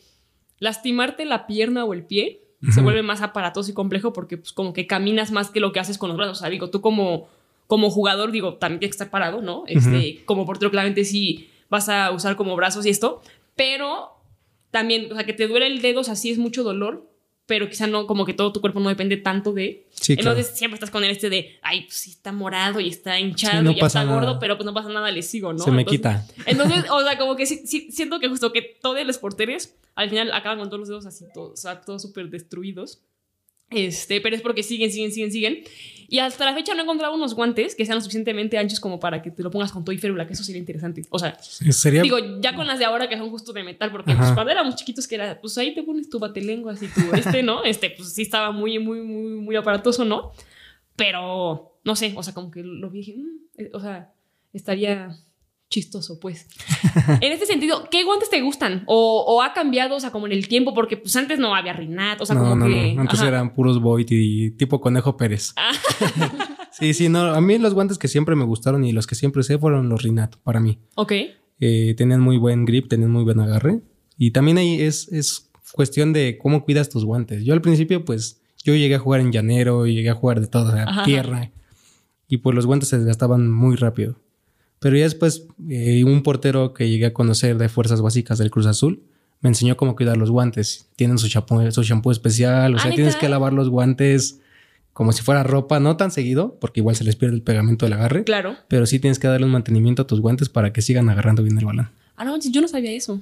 lastimarte 0.60 1.26
la 1.26 1.48
pierna 1.48 1.84
o 1.86 1.94
el 1.94 2.06
pie 2.06 2.42
se 2.74 2.82
vuelve 2.82 3.04
más 3.04 3.22
aparatoso 3.22 3.70
y 3.70 3.76
complejo 3.76 4.12
porque 4.12 4.38
pues 4.38 4.52
como 4.52 4.74
que 4.74 4.88
caminas 4.88 5.30
más 5.32 5.52
que 5.52 5.60
lo 5.60 5.72
que 5.72 5.80
haces 5.80 6.00
con 6.00 6.08
los 6.10 6.18
brazos. 6.18 6.40
O 6.40 6.42
sea, 6.42 6.50
digo, 6.50 6.72
tú 6.72 6.82
como, 6.82 7.28
como 7.68 7.92
jugador, 7.92 8.32
digo, 8.32 8.56
también 8.56 8.80
tienes 8.80 8.94
que 8.96 9.04
estar 9.04 9.12
parado, 9.12 9.42
¿no? 9.44 9.66
Este, 9.68 10.24
Como 10.26 10.48
portero, 10.48 10.72
claramente 10.72 11.04
sí 11.06 11.50
vas 11.70 11.90
a 11.90 12.12
usar 12.12 12.36
como 12.36 12.56
brazos 12.56 12.86
y 12.86 12.90
esto, 12.90 13.22
pero 13.56 14.12
también, 14.72 15.12
o 15.12 15.16
sea, 15.16 15.26
que 15.26 15.34
te 15.34 15.48
duele 15.48 15.68
el 15.68 15.82
dedo, 15.82 16.02
o 16.02 16.04
sea, 16.04 16.16
sí 16.16 16.30
es 16.30 16.38
mucho 16.38 16.64
dolor, 16.64 17.10
pero 17.46 17.70
quizá 17.70 17.86
no, 17.88 18.08
como 18.08 18.26
que 18.26 18.34
todo 18.34 18.52
tu 18.52 18.60
cuerpo 18.60 18.80
no 18.80 18.90
depende 18.90 19.18
tanto 19.18 19.54
de... 19.54 19.88
Sí, 19.92 20.16
claro. 20.16 20.32
Entonces 20.32 20.58
siempre 20.58 20.76
estás 20.76 20.90
con 20.90 21.04
el 21.04 21.12
este 21.12 21.30
de, 21.30 21.60
ay, 21.62 21.82
pues 21.84 21.94
sí 21.96 22.10
está 22.10 22.32
morado 22.32 22.80
y 22.80 22.90
está 22.90 23.20
hinchado 23.20 23.60
Sí, 23.60 23.64
no 23.64 23.72
y 23.72 23.76
ya 23.76 23.86
está 23.86 24.04
gordo, 24.04 24.40
pero 24.40 24.58
pues 24.58 24.66
no 24.66 24.74
pasa 24.74 24.90
nada, 24.90 25.12
le 25.12 25.22
sigo, 25.22 25.54
¿no? 25.54 25.60
Se 25.60 25.70
me 25.72 25.82
Entonces- 25.84 26.00
quita. 26.00 26.26
Entonces, 26.48 26.86
o 26.90 27.02
sea, 27.04 27.18
como 27.18 27.36
que 27.36 27.46
sí, 27.46 27.62
sí, 27.66 27.92
siento 27.92 28.20
que 28.20 28.28
justo 28.28 28.52
que 28.52 28.62
todos 28.82 29.06
los 29.06 29.18
porteros 29.20 29.70
al 29.94 30.10
final 30.10 30.32
acaban 30.34 30.58
con 30.60 30.70
todos 30.70 30.80
los 30.80 30.90
dedos 30.90 31.06
así, 31.06 31.26
todos, 31.34 31.52
o 31.54 31.56
sea, 31.58 31.82
todos 31.82 32.02
súper 32.02 32.30
destruidos. 32.30 33.02
Este, 33.70 34.22
pero 34.22 34.36
es 34.36 34.42
porque 34.42 34.64
siguen, 34.64 34.92
siguen, 34.92 35.12
siguen, 35.12 35.32
siguen. 35.32 35.64
Y 36.08 36.20
hasta 36.20 36.46
la 36.46 36.54
fecha 36.54 36.74
no 36.74 36.82
he 36.82 36.84
encontrado 36.84 37.14
unos 37.16 37.34
guantes 37.34 37.76
que 37.76 37.86
sean 37.86 37.96
lo 37.98 38.02
suficientemente 38.02 38.58
anchos 38.58 38.80
como 38.80 39.00
para 39.00 39.22
que 39.22 39.32
te 39.32 39.42
lo 39.44 39.52
pongas 39.52 39.72
con 39.72 39.84
todo 39.84 39.94
y 39.94 39.98
férula, 39.98 40.28
que 40.28 40.34
eso 40.34 40.44
sería 40.44 40.60
interesante. 40.60 41.02
O 41.10 41.18
sea, 41.20 41.38
Sería, 41.40 42.02
digo, 42.02 42.18
ya 42.42 42.56
con 42.56 42.68
las 42.68 42.80
de 42.80 42.86
ahora 42.86 43.10
que 43.10 43.18
son 43.18 43.30
justo 43.30 43.54
de 43.54 43.64
metal, 43.64 43.92
porque 43.92 44.12
Ajá. 44.12 44.22
pues, 44.22 44.32
cuando 44.34 44.52
éramos 44.52 44.76
chiquitos 44.76 45.08
que 45.08 45.16
era, 45.16 45.40
pues 45.42 45.58
ahí 45.58 45.74
te 45.74 45.84
pones 45.84 46.10
tu 46.10 46.20
batelengua 46.20 46.74
así, 46.74 46.88
tu 46.88 47.14
este, 47.16 47.42
¿no? 47.44 47.64
Este, 47.66 47.90
pues 47.92 48.14
sí 48.14 48.22
estaba 48.22 48.52
muy, 48.52 48.78
muy, 48.80 49.02
muy, 49.02 49.32
muy 49.42 49.56
aparatoso, 49.56 50.06
¿no? 50.06 50.32
Pero, 50.96 51.78
no 51.84 51.96
sé, 51.96 52.14
o 52.16 52.24
sea, 52.24 52.34
como 52.34 52.52
que 52.52 52.64
lo 52.64 52.90
vi 52.90 53.00
y 53.00 53.02
dije, 53.02 53.18
"Mm, 53.18 53.38
eh, 53.62 53.70
o 53.74 53.80
sea, 53.80 54.12
estaría 54.54 55.16
chistoso, 55.70 56.20
pues. 56.20 56.48
en 57.22 57.32
este 57.32 57.46
sentido, 57.46 57.88
¿qué 57.90 58.04
guantes 58.04 58.30
te 58.30 58.42
gustan? 58.42 58.84
O, 58.88 59.24
o 59.28 59.42
ha 59.42 59.54
cambiado, 59.54 59.96
o 59.96 60.00
sea, 60.00 60.12
como 60.12 60.26
en 60.26 60.32
el 60.32 60.48
tiempo? 60.48 60.74
Porque 60.74 60.98
pues 60.98 61.16
antes 61.16 61.40
no 61.40 61.56
había 61.56 61.74
Rinat, 61.74 62.22
o 62.22 62.26
sea, 62.26 62.36
no, 62.36 62.42
como 62.42 62.56
no, 62.56 62.66
que... 62.66 62.94
no. 62.94 63.02
Antes 63.02 63.20
ajá. 63.20 63.28
eran 63.30 63.54
puros 63.54 63.82
Void 63.82 64.08
y 64.10 64.52
tipo 64.52 64.80
Conejo 64.80 65.18
Pérez. 65.18 65.54
Ah. 65.58 65.72
sí, 66.72 66.94
sí, 66.94 67.10
no. 67.10 67.34
A 67.34 67.42
mí 67.42 67.58
los 67.58 67.74
guantes 67.74 67.98
que 67.98 68.08
siempre 68.08 68.36
me 68.36 68.46
gustaron 68.46 68.84
y 68.86 68.92
los 68.92 69.08
que 69.08 69.16
siempre 69.16 69.42
usé 69.42 69.58
fueron 69.58 69.90
los 69.90 70.02
Rinat, 70.02 70.36
para 70.38 70.60
mí. 70.60 70.80
Ok. 70.96 71.14
Eh, 71.60 71.94
tenían 71.98 72.22
muy 72.22 72.38
buen 72.38 72.66
grip, 72.66 72.88
tenían 72.88 73.12
muy 73.12 73.24
buen 73.24 73.40
agarre. 73.40 73.82
Y 74.18 74.32
también 74.32 74.58
ahí 74.58 74.82
es, 74.82 75.12
es 75.12 75.52
cuestión 75.74 76.14
de 76.14 76.38
cómo 76.38 76.64
cuidas 76.64 76.90
tus 76.90 77.06
guantes. 77.06 77.44
Yo 77.44 77.54
al 77.54 77.62
principio, 77.62 78.06
pues, 78.06 78.42
yo 78.64 78.76
llegué 78.76 78.96
a 78.96 79.00
jugar 79.00 79.22
en 79.22 79.32
llanero, 79.32 79.86
llegué 79.86 80.10
a 80.10 80.16
jugar 80.16 80.40
de 80.40 80.48
sea, 80.48 80.84
Ajá. 80.84 81.04
tierra. 81.04 81.52
Y 82.28 82.38
pues 82.38 82.56
los 82.56 82.66
guantes 82.66 82.90
se 82.90 82.98
desgastaban 82.98 83.52
muy 83.52 83.76
rápido. 83.76 84.16
Pero 84.80 84.98
ya 84.98 85.04
después, 85.04 85.48
eh, 85.70 86.04
un 86.04 86.22
portero 86.24 86.74
que 86.74 86.90
llegué 86.90 87.08
a 87.08 87.14
conocer 87.14 87.58
de 87.58 87.70
fuerzas 87.70 88.02
básicas 88.02 88.38
del 88.38 88.52
Cruz 88.52 88.66
Azul 88.68 89.04
me 89.42 89.50
enseñó 89.50 89.78
cómo 89.78 89.96
cuidar 89.96 90.18
los 90.18 90.32
guantes. 90.32 90.88
Tienen 90.96 91.18
su 91.20 91.28
champú, 91.30 91.60
su 91.72 91.84
shampoo 91.84 92.12
especial, 92.12 92.74
o 92.74 92.78
Ah, 92.78 92.82
sea, 92.82 92.92
tienes 92.94 93.16
que 93.16 93.30
lavar 93.30 93.54
los 93.54 93.70
guantes 93.70 94.40
como 94.94 95.12
si 95.12 95.22
fuera 95.24 95.44
ropa, 95.44 95.80
no 95.80 95.98
tan 95.98 96.10
seguido, 96.10 96.58
porque 96.62 96.80
igual 96.80 96.96
se 96.96 97.04
les 97.04 97.16
pierde 97.16 97.36
el 97.36 97.42
pegamento 97.42 97.86
del 97.86 97.94
agarre. 97.94 98.24
Claro. 98.24 98.56
Pero 98.70 98.86
sí 98.86 98.98
tienes 99.00 99.20
que 99.20 99.28
darle 99.28 99.46
un 99.46 99.52
mantenimiento 99.52 100.04
a 100.04 100.08
tus 100.08 100.22
guantes 100.22 100.50
para 100.50 100.72
que 100.74 100.82
sigan 100.82 101.10
agarrando 101.10 101.44
bien 101.44 101.58
el 101.60 101.66
balón. 101.66 101.90
Ah, 102.16 102.24
no, 102.26 102.38
yo 102.40 102.62
no 102.62 102.68
sabía 102.68 102.92
eso. 102.92 103.20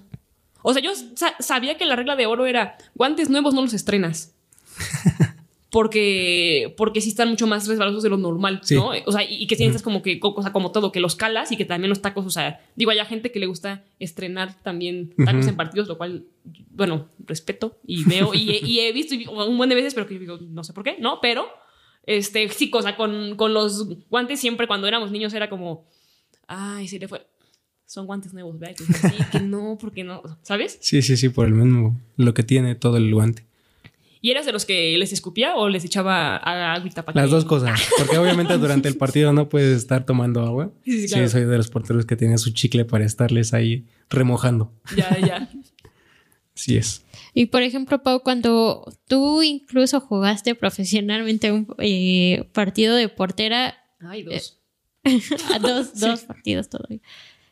O 0.62 0.72
sea, 0.72 0.82
yo 0.84 0.92
sa- 1.16 1.34
sabía 1.40 1.78
que 1.78 1.86
la 1.86 1.96
regla 1.96 2.16
de 2.16 2.26
oro 2.28 2.46
era 2.46 2.78
guantes 2.96 3.30
nuevos 3.30 3.54
no 3.54 3.62
los 3.62 3.74
estrenas. 3.74 4.32
Porque, 5.74 6.74
porque 6.78 7.02
sí 7.02 7.10
están 7.10 7.30
mucho 7.30 7.48
más 7.48 7.68
resbalosos 7.68 8.04
de 8.04 8.10
lo 8.10 8.18
normal, 8.18 8.60
Sí. 8.64 8.76
¿no? 8.76 8.92
O 9.08 9.12
sea, 9.12 9.24
y, 9.24 9.42
y 9.44 9.48
que 9.48 9.56
sientes 9.56 9.82
como 9.82 10.04
que, 10.04 10.20
o 10.22 10.42
sea, 10.44 10.54
como 10.54 10.72
todo, 10.72 10.92
que 10.92 11.00
los 11.00 11.16
calas 11.16 11.52
y 11.52 11.58
que 11.58 11.66
también 11.66 11.90
los 11.90 12.00
tacos, 12.02 12.26
o 12.26 12.30
sea, 12.30 12.62
digo, 12.76 12.92
hay 12.92 13.00
gente 13.06 13.32
que 13.32 13.40
le 13.40 13.48
gusta 13.48 13.84
estrenar 14.00 14.62
también 14.64 15.14
tacos 15.26 15.48
en 15.48 15.56
partidos, 15.56 15.88
lo 15.88 15.98
cual, 15.98 16.26
bueno, 16.70 17.08
respeto 17.26 17.80
y 17.88 18.04
veo 18.06 18.34
y, 18.34 18.52
he- 18.52 18.66
y 18.66 18.80
he 18.82 18.94
visto 18.94 19.16
un 19.32 19.58
buen 19.58 19.68
de 19.70 19.76
veces, 19.76 19.94
pero 19.96 20.06
que 20.08 20.14
yo 20.14 20.20
digo, 20.20 20.38
no 20.42 20.64
sé 20.64 20.74
por 20.74 20.84
qué, 20.84 20.96
¿no? 21.00 21.20
Pero 21.22 21.48
Este, 22.06 22.48
sí, 22.50 22.70
o 22.74 22.82
sea, 22.82 22.96
con, 22.96 23.36
con 23.36 23.54
los 23.54 23.88
guantes 24.10 24.40
siempre 24.40 24.68
cuando 24.68 24.88
éramos 24.88 25.10
niños 25.12 25.34
era 25.34 25.50
como, 25.50 25.86
ay, 26.48 26.88
sí 26.88 27.00
le 27.00 27.08
fue. 27.08 27.26
Son 27.86 28.06
guantes 28.06 28.34
nuevos, 28.34 28.60
¿verdad? 28.60 28.76
Dices, 28.78 28.98
sí, 29.12 29.18
que 29.32 29.40
no, 29.40 29.78
porque 29.80 30.04
no, 30.04 30.22
¿sabes? 30.44 30.78
Sí, 30.82 31.02
sí, 31.02 31.16
sí, 31.18 31.30
por 31.30 31.46
el 31.48 31.54
mismo, 31.54 32.00
lo 32.18 32.34
que 32.34 32.44
tiene 32.44 32.76
todo 32.76 32.98
el 32.98 33.14
guante. 33.14 33.46
¿Y 34.24 34.32
eras 34.32 34.46
de 34.46 34.54
los 34.54 34.66
que 34.66 34.98
les 34.98 35.12
escupía 35.12 35.56
o 35.58 35.68
les 35.68 35.84
echaba 35.84 36.38
a- 36.38 36.74
agüita 36.76 37.04
para 37.04 37.20
Las 37.22 37.30
que- 37.30 37.36
dos 37.36 37.44
cosas. 37.54 37.80
Porque 37.98 38.18
obviamente 38.18 38.58
durante 38.58 38.88
el 38.88 38.96
partido 38.96 39.34
no 39.34 39.50
puedes 39.50 39.78
estar 39.78 40.06
tomando 40.06 40.40
agua. 40.42 40.72
Sí, 40.86 40.92
sí, 40.94 41.08
Sí, 41.10 41.14
claro. 41.14 41.30
soy 41.30 41.44
de 41.44 41.58
los 41.58 41.68
porteros 41.68 42.06
que 42.06 42.16
tenía 42.16 42.38
su 42.38 42.52
chicle 42.52 42.86
para 42.86 43.04
estarles 43.04 43.54
ahí 43.54 43.86
remojando. 44.10 44.72
Ya, 44.96 45.20
ya. 45.20 45.50
Sí 46.56 46.78
es. 46.78 47.04
Y 47.34 47.48
por 47.48 47.64
ejemplo, 47.64 48.04
Pau, 48.04 48.22
cuando 48.22 48.86
tú 49.08 49.42
incluso 49.42 50.00
jugaste 50.00 50.54
profesionalmente 50.54 51.52
un 51.52 51.68
eh, 51.80 52.48
partido 52.54 52.96
de 52.96 53.10
portera, 53.10 53.76
Ay, 54.00 54.22
dos. 54.24 54.62
a 55.52 55.58
dos, 55.60 56.00
dos 56.00 56.22
partidos 56.22 56.70
todavía. 56.70 57.00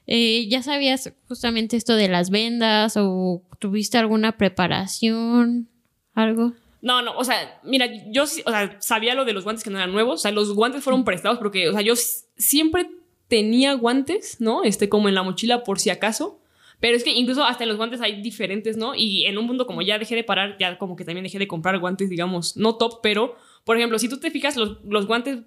Eh, 0.05 0.47
¿Ya 0.49 0.61
sabías 0.61 1.11
justamente 1.27 1.77
esto 1.77 1.95
de 1.95 2.09
las 2.09 2.29
vendas 2.29 2.93
o 2.95 3.43
tuviste 3.59 3.97
alguna 3.97 4.37
preparación? 4.37 5.67
¿Algo? 6.13 6.53
No, 6.81 7.01
no, 7.01 7.15
o 7.15 7.23
sea, 7.23 7.59
mira, 7.63 7.87
yo 8.07 8.23
o 8.23 8.27
sea, 8.27 8.77
sabía 8.79 9.13
lo 9.13 9.23
de 9.25 9.33
los 9.33 9.43
guantes 9.43 9.63
que 9.63 9.69
no 9.69 9.77
eran 9.77 9.91
nuevos. 9.91 10.15
O 10.15 10.21
sea, 10.21 10.31
los 10.31 10.53
guantes 10.53 10.83
fueron 10.83 11.05
prestados 11.05 11.37
porque, 11.37 11.69
o 11.69 11.73
sea, 11.73 11.81
yo 11.81 11.93
siempre 11.95 12.89
tenía 13.27 13.73
guantes, 13.73 14.41
¿no? 14.41 14.63
Este, 14.63 14.89
como 14.89 15.07
en 15.07 15.15
la 15.15 15.23
mochila 15.23 15.63
por 15.63 15.79
si 15.79 15.89
acaso. 15.89 16.39
Pero 16.79 16.97
es 16.97 17.03
que 17.03 17.11
incluso 17.11 17.45
hasta 17.45 17.63
en 17.63 17.69
los 17.69 17.77
guantes 17.77 18.01
hay 18.01 18.23
diferentes, 18.23 18.75
¿no? 18.75 18.95
Y 18.95 19.25
en 19.25 19.37
un 19.37 19.45
punto 19.45 19.67
como 19.67 19.83
ya 19.83 19.99
dejé 19.99 20.15
de 20.15 20.23
parar, 20.23 20.57
ya 20.59 20.79
como 20.79 20.95
que 20.95 21.05
también 21.05 21.23
dejé 21.23 21.37
de 21.37 21.47
comprar 21.47 21.77
guantes, 21.77 22.09
digamos, 22.09 22.57
no 22.57 22.75
top, 22.75 23.01
pero, 23.03 23.35
por 23.63 23.77
ejemplo, 23.77 23.99
si 23.99 24.09
tú 24.09 24.19
te 24.19 24.31
fijas, 24.31 24.57
los, 24.57 24.79
los 24.83 25.05
guantes 25.05 25.39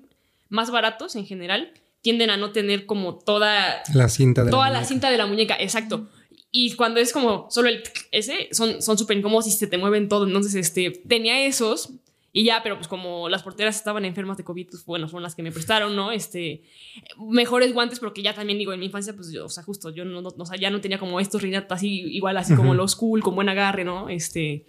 más 0.49 0.71
baratos 0.71 1.17
en 1.17 1.27
general 1.27 1.73
tienden 2.03 2.31
a 2.31 2.37
no 2.37 2.53
tener 2.53 2.87
como 2.87 3.17
toda 3.19 3.83
La 3.93 4.09
cinta 4.09 4.45
de 4.45 4.51
toda 4.51 4.67
la 4.67 4.71
la 4.71 4.79
muñeca. 4.79 4.89
cinta 4.89 5.11
de 5.11 5.19
la 5.19 5.27
muñeca, 5.27 5.57
exacto. 5.59 6.09
Y 6.57 6.77
cuando 6.77 7.01
es 7.01 7.13
como 7.13 7.49
solo 7.51 7.69
el 7.69 7.83
ese, 8.13 8.49
son 8.53 8.81
son 8.81 8.97
súper 8.97 9.17
incómodos 9.17 9.49
y 9.49 9.51
se 9.51 9.67
te 9.67 9.77
mueven 9.77 10.09
todo. 10.09 10.25
Entonces, 10.25 10.55
este, 10.55 10.91
tenía 11.09 11.45
esos 11.45 11.91
y 12.33 12.45
ya, 12.45 12.63
pero 12.63 12.77
pues 12.77 12.87
como 12.87 13.29
las 13.29 13.43
porteras 13.43 13.75
estaban 13.75 14.05
enfermas 14.05 14.37
de 14.37 14.45
COVID, 14.45 14.69
pues 14.71 14.85
bueno, 14.85 15.09
son 15.09 15.21
las 15.21 15.35
que 15.35 15.43
me 15.43 15.51
prestaron, 15.51 15.97
¿no? 15.97 16.13
Este, 16.13 16.63
mejores 17.19 17.75
guantes, 17.75 17.99
porque 17.99 18.23
ya 18.23 18.35
también 18.35 18.57
digo, 18.57 18.73
en 18.73 18.79
mi 18.79 18.87
infancia, 18.87 19.17
pues 19.17 19.33
yo, 19.33 19.47
o 19.47 19.49
sea, 19.49 19.65
justo, 19.65 19.91
yo 19.91 20.05
no, 20.05 20.23
no, 20.23 20.29
o 20.37 20.47
sea, 20.47 20.57
ya 20.57 20.71
no 20.71 20.81
tenía 20.81 21.01
como 21.01 21.19
estos 21.19 21.43
riñatos 21.43 21.77
así, 21.77 22.03
igual 22.03 22.37
así 22.37 22.55
como 22.55 22.73
los 22.73 22.95
cool, 22.95 23.21
con 23.21 23.35
buen 23.35 23.49
agarre, 23.49 23.83
¿no? 23.83 24.09
Este, 24.09 24.65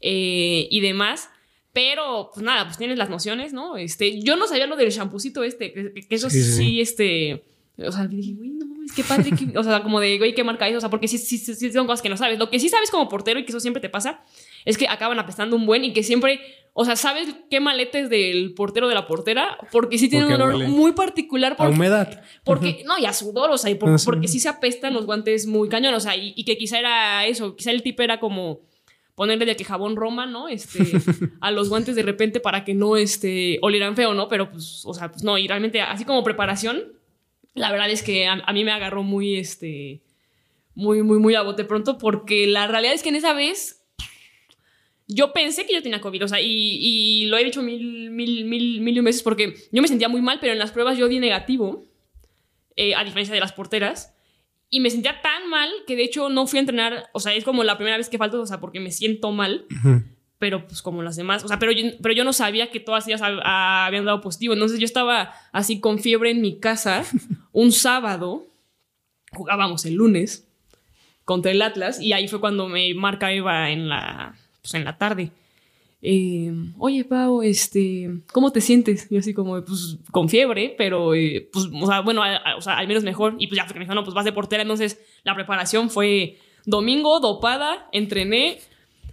eh, 0.00 0.68
y 0.70 0.80
demás. 0.82 1.30
Pero, 1.72 2.30
pues 2.32 2.46
nada, 2.46 2.64
pues 2.64 2.78
tienes 2.78 2.96
las 2.96 3.10
nociones, 3.10 3.52
¿no? 3.52 3.76
Este, 3.76 4.20
yo 4.20 4.36
no 4.36 4.46
sabía 4.46 4.68
lo 4.68 4.76
del 4.76 4.92
champucito 4.92 5.42
este, 5.42 5.72
que, 5.72 5.92
que 5.92 6.14
eso 6.14 6.30
Sí, 6.30 6.42
sí, 6.44 6.52
sí, 6.52 6.80
este, 6.80 7.42
o 7.78 7.90
sea, 7.90 8.06
dije, 8.06 8.34
güey, 8.34 8.50
no 8.50 8.53
mames, 8.84 8.94
qué 8.96 9.02
padre, 9.04 9.58
o 9.58 9.62
sea, 9.64 9.82
como 9.82 10.00
de, 10.00 10.18
güey, 10.18 10.34
qué 10.34 10.44
marca 10.44 10.68
es, 10.68 10.76
o 10.76 10.80
sea, 10.80 10.90
porque 10.90 11.08
sí, 11.08 11.18
sí, 11.18 11.38
sí, 11.38 11.72
son 11.72 11.86
cosas 11.86 12.02
que 12.02 12.08
no 12.08 12.16
sabes. 12.16 12.38
Lo 12.38 12.50
que 12.50 12.58
sí 12.60 12.68
sabes 12.68 12.90
como 12.90 13.08
portero 13.08 13.38
y 13.40 13.44
que 13.44 13.50
eso 13.52 13.60
siempre 13.60 13.80
te 13.80 13.88
pasa, 13.88 14.22
es 14.64 14.76
que 14.78 14.86
acaban 14.88 15.18
apestando 15.18 15.56
un 15.56 15.66
buen 15.66 15.84
y 15.84 15.92
que 15.92 16.02
siempre, 16.02 16.40
o 16.72 16.84
sea, 16.84 16.96
sabes 16.96 17.28
qué 17.50 17.60
maleta 17.60 17.98
es 17.98 18.10
del 18.10 18.54
portero 18.54 18.88
de 18.88 18.94
la 18.94 19.06
portera, 19.06 19.58
porque 19.72 19.98
sí 19.98 20.08
tiene 20.08 20.26
Porque 20.26 20.36
un 20.36 20.42
olor 20.42 20.54
huele. 20.60 20.68
muy 20.68 20.92
particular. 20.92 21.52
A 21.52 21.56
Porque, 21.56 21.72
humedad. 21.74 22.22
porque, 22.44 22.82
no, 22.86 22.98
y 22.98 23.06
a 23.06 23.12
sudor, 23.12 23.50
o 23.50 23.58
sea, 23.58 23.70
y 23.70 23.74
por- 23.76 23.90
Ah, 23.90 23.98
sí. 23.98 24.04
porque 24.06 24.28
sí 24.28 24.40
se 24.40 24.48
apestan 24.48 24.94
los 24.94 25.06
guantes 25.06 25.46
muy 25.46 25.68
cañón, 25.68 25.94
o 25.94 26.00
sea, 26.00 26.16
y, 26.16 26.32
y 26.36 26.44
que 26.44 26.56
quizá 26.56 26.78
era 26.78 27.26
eso, 27.26 27.56
quizá 27.56 27.70
el 27.70 27.82
tip 27.82 27.98
era 28.00 28.20
como 28.20 28.60
ponerle 29.14 29.46
de 29.46 29.54
que 29.54 29.64
jabón 29.64 29.94
Roma, 29.94 30.26
¿no? 30.26 30.48
Este, 30.48 30.80
a 31.40 31.52
los 31.52 31.68
guantes 31.68 31.94
de 31.94 32.02
repente 32.02 32.40
para 32.40 32.64
que 32.64 32.74
no, 32.74 32.96
este, 32.96 33.60
olieran 33.62 33.94
feo, 33.94 34.12
¿no? 34.12 34.28
Pero, 34.28 34.50
pues, 34.50 34.82
o 34.84 34.92
sea, 34.92 35.10
pues 35.12 35.22
no, 35.22 35.38
y 35.38 35.46
realmente, 35.46 35.80
así 35.80 36.04
como 36.04 36.24
preparación, 36.24 36.82
la 37.54 37.70
verdad 37.70 37.90
es 37.90 38.02
que 38.02 38.26
a, 38.26 38.52
mí 38.52 38.64
me 38.64 38.72
agarró 38.72 39.02
muy, 39.02 39.36
este, 39.36 40.02
muy, 40.74 41.02
muy, 41.02 41.18
muy 41.18 41.34
a 41.34 41.42
bote 41.42 41.64
pronto, 41.64 41.98
porque 41.98 42.46
la 42.46 42.66
realidad 42.66 42.94
es 42.94 43.02
que 43.02 43.08
en 43.08 43.16
esa 43.16 43.32
vez 43.32 43.82
yo 45.06 45.32
pensé 45.32 45.66
que 45.66 45.74
yo 45.74 45.82
tenía 45.82 46.00
COVID, 46.00 46.24
o 46.24 46.28
sea, 46.28 46.40
y, 46.40 46.48
y 46.48 47.26
lo 47.26 47.38
he 47.38 47.44
dicho 47.44 47.62
mil, 47.62 48.10
mil, 48.10 48.44
mil, 48.44 48.80
mil 48.80 49.02
veces 49.02 49.22
porque 49.22 49.54
yo 49.70 49.82
me 49.82 49.88
sentía 49.88 50.08
muy 50.08 50.20
mal, 50.20 50.38
pero 50.40 50.52
en 50.52 50.58
las 50.58 50.72
pruebas 50.72 50.98
yo 50.98 51.08
di 51.08 51.20
negativo, 51.20 51.84
eh, 52.76 52.94
a 52.94 53.04
diferencia 53.04 53.34
de 53.34 53.40
las 53.40 53.52
porteras, 53.52 54.16
y 54.68 54.80
me 54.80 54.90
sentía 54.90 55.20
tan 55.22 55.48
mal 55.48 55.70
que 55.86 55.94
de 55.94 56.02
hecho 56.02 56.28
no 56.30 56.48
fui 56.48 56.58
a 56.58 56.60
entrenar, 56.60 57.08
o 57.12 57.20
sea, 57.20 57.34
es 57.34 57.44
como 57.44 57.62
la 57.62 57.76
primera 57.76 57.96
vez 57.96 58.08
que 58.08 58.18
falto, 58.18 58.40
o 58.40 58.46
sea, 58.46 58.60
porque 58.60 58.80
me 58.80 58.90
siento 58.90 59.30
mal, 59.30 59.66
Ujú. 59.70 60.02
Pero 60.44 60.66
pues 60.66 60.82
como 60.82 61.02
las 61.02 61.16
demás, 61.16 61.42
o 61.42 61.48
sea, 61.48 61.58
pero 61.58 61.72
yo, 61.72 61.84
pero 62.02 62.14
yo 62.14 62.22
no 62.22 62.34
sabía 62.34 62.70
que 62.70 62.78
todas 62.80 63.06
ellas 63.08 63.22
hab- 63.22 63.40
habían 63.42 64.04
dado 64.04 64.20
positivo, 64.20 64.52
entonces 64.52 64.78
yo 64.78 64.84
estaba 64.84 65.32
así 65.52 65.80
con 65.80 65.98
fiebre 65.98 66.30
en 66.32 66.42
mi 66.42 66.58
casa 66.60 67.02
un 67.52 67.72
sábado, 67.72 68.44
jugábamos 69.32 69.86
el 69.86 69.94
lunes 69.94 70.46
contra 71.24 71.50
el 71.50 71.62
Atlas 71.62 71.98
y 71.98 72.12
ahí 72.12 72.28
fue 72.28 72.40
cuando 72.40 72.68
me 72.68 72.92
marca 72.92 73.32
Eva 73.32 73.70
en 73.70 73.88
la, 73.88 74.34
pues, 74.60 74.74
en 74.74 74.84
la 74.84 74.98
tarde. 74.98 75.30
Eh, 76.02 76.52
Oye, 76.78 77.04
Pau, 77.06 77.40
este, 77.40 78.10
¿cómo 78.30 78.52
te 78.52 78.60
sientes? 78.60 79.06
Y 79.10 79.14
yo 79.14 79.20
así 79.20 79.32
como, 79.32 79.62
pues, 79.64 79.96
con 80.10 80.28
fiebre, 80.28 80.74
pero, 80.76 81.14
eh, 81.14 81.48
pues, 81.50 81.64
o 81.72 81.86
sea, 81.86 82.00
bueno, 82.00 82.22
a- 82.22 82.36
a- 82.36 82.56
o 82.56 82.60
sea, 82.60 82.76
al 82.76 82.86
menos 82.86 83.02
mejor. 83.04 83.36
Y 83.38 83.46
pues 83.46 83.56
ya, 83.56 83.64
porque 83.64 83.78
me 83.78 83.86
dijo, 83.86 83.94
no, 83.94 84.04
pues 84.04 84.12
vas 84.14 84.26
de 84.26 84.32
portera. 84.32 84.60
Entonces, 84.60 85.00
la 85.22 85.34
preparación 85.34 85.88
fue 85.88 86.36
domingo, 86.66 87.20
dopada, 87.20 87.88
entrené. 87.92 88.58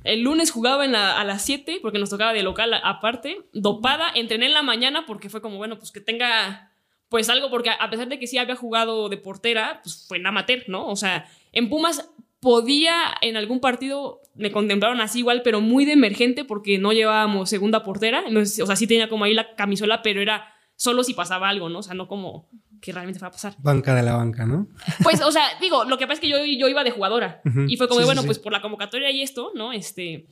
El 0.03 0.21
lunes 0.21 0.51
jugaba 0.51 0.83
a 0.83 1.23
las 1.23 1.45
7 1.45 1.79
porque 1.81 1.99
nos 1.99 2.09
tocaba 2.09 2.33
de 2.33 2.43
local 2.43 2.73
aparte. 2.83 3.41
Dopada, 3.53 4.11
entrené 4.15 4.47
en 4.47 4.53
la 4.53 4.63
mañana 4.63 5.05
porque 5.05 5.29
fue 5.29 5.41
como, 5.41 5.57
bueno, 5.57 5.77
pues 5.77 5.91
que 5.91 6.01
tenga 6.01 6.71
pues 7.09 7.29
algo, 7.29 7.49
porque 7.49 7.69
a 7.69 7.89
pesar 7.89 8.07
de 8.07 8.19
que 8.19 8.25
sí 8.25 8.37
había 8.37 8.55
jugado 8.55 9.09
de 9.09 9.17
portera, 9.17 9.81
pues 9.83 10.05
fue 10.07 10.17
en 10.17 10.23
¿no? 10.67 10.87
O 10.87 10.95
sea, 10.95 11.29
en 11.51 11.69
Pumas 11.69 12.09
podía 12.39 12.95
en 13.19 13.35
algún 13.35 13.59
partido, 13.59 14.21
me 14.33 14.51
contemplaron 14.51 15.01
así 15.01 15.19
igual, 15.19 15.41
pero 15.43 15.59
muy 15.59 15.83
de 15.83 15.91
emergente 15.91 16.45
porque 16.45 16.77
no 16.77 16.93
llevábamos 16.93 17.49
segunda 17.49 17.83
portera. 17.83 18.23
O 18.33 18.45
sea, 18.45 18.75
sí 18.77 18.87
tenía 18.87 19.09
como 19.09 19.25
ahí 19.25 19.33
la 19.33 19.55
camisola, 19.55 20.01
pero 20.01 20.21
era 20.21 20.53
solo 20.77 21.03
si 21.03 21.13
pasaba 21.13 21.49
algo, 21.49 21.67
¿no? 21.67 21.79
O 21.79 21.83
sea, 21.83 21.95
no 21.95 22.07
como 22.07 22.49
que 22.81 22.91
realmente 22.91 23.19
fuera 23.19 23.29
a 23.29 23.31
pasar. 23.31 23.55
Banca 23.59 23.93
de 23.93 24.01
la 24.01 24.15
banca, 24.15 24.45
¿no? 24.45 24.67
Pues, 25.03 25.21
o 25.21 25.31
sea, 25.31 25.43
digo, 25.61 25.85
lo 25.85 25.97
que 25.97 26.07
pasa 26.07 26.15
es 26.15 26.19
que 26.19 26.27
yo, 26.27 26.43
yo 26.43 26.67
iba 26.67 26.83
de 26.83 26.91
jugadora. 26.91 27.41
Ujú. 27.45 27.65
Y 27.69 27.77
fue 27.77 27.87
como, 27.87 27.99
Sí, 27.99 28.03
de, 28.03 28.07
bueno, 28.07 28.21
sí. 28.21 28.27
pues 28.27 28.39
por 28.39 28.51
la 28.51 28.61
convocatoria 28.61 29.11
y 29.11 29.21
esto, 29.21 29.51
¿no? 29.55 29.71
Este, 29.71 30.25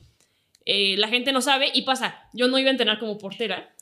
eh, 0.66 0.96
la 0.98 1.08
gente 1.08 1.32
no 1.32 1.40
sabe 1.40 1.70
y 1.72 1.82
pasa, 1.82 2.28
yo 2.32 2.48
no 2.48 2.58
iba 2.58 2.68
a 2.68 2.72
entrenar 2.72 2.98
como 2.98 3.16
portera. 3.16 3.74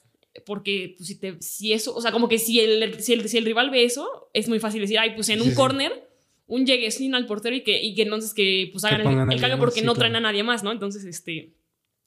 Porque 0.47 0.95
pues, 0.97 1.09
si, 1.09 1.19
te, 1.19 1.41
si 1.41 1.73
eso, 1.73 1.95
o 1.97 2.01
sea, 2.01 2.13
como 2.13 2.29
que 2.29 2.39
si 2.39 2.61
el, 2.61 3.03
si, 3.03 3.15
el, 3.15 3.29
si 3.29 3.39
el 3.39 3.45
rival 3.45 3.71
ve 3.71 3.85
eso, 3.85 4.31
es 4.35 4.49
muy 4.49 4.61
fácil 4.61 4.83
decir, 4.83 4.99
ay, 4.99 5.15
pues 5.15 5.29
en 5.31 5.41
un 5.41 5.49
sí. 5.49 5.55
corner, 5.55 6.09
un 6.47 6.65
lleguesín 6.65 7.15
al 7.15 7.27
portero 7.27 7.57
y 7.57 7.63
que, 7.63 7.83
y 7.83 7.95
que 7.95 8.03
entonces 8.03 8.35
que 8.35 8.69
pues 8.71 8.85
hagan 8.85 9.01
el, 9.01 9.07
a 9.07 9.11
el 9.13 9.19
alguien 9.21 9.41
cambio 9.41 9.59
porque 9.59 9.81
no 9.81 9.95
claro. 9.95 9.99
traen 9.99 10.17
a 10.17 10.21
nadie 10.21 10.43
más, 10.43 10.63
¿no? 10.63 10.71
Entonces, 10.71 11.05
este, 11.05 11.55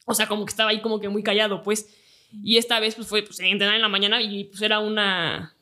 o 0.06 0.14
sea, 0.14 0.28
como 0.28 0.46
que 0.46 0.52
estaba 0.52 0.70
ahí 0.70 0.82
como 0.82 1.00
que 1.00 1.10
muy 1.10 1.24
callado, 1.24 1.64
pues. 1.64 1.90
Y 2.44 2.58
esta 2.58 2.80
vez, 2.80 2.96
pues 2.96 3.08
fue 3.08 3.24
pues, 3.24 3.40
entrenar 3.42 3.76
en 3.76 3.82
la 3.82 3.90
mañana 3.90 4.22
y 4.22 4.46
pues 4.46 4.62
era 4.62 4.80
una, 4.80 5.54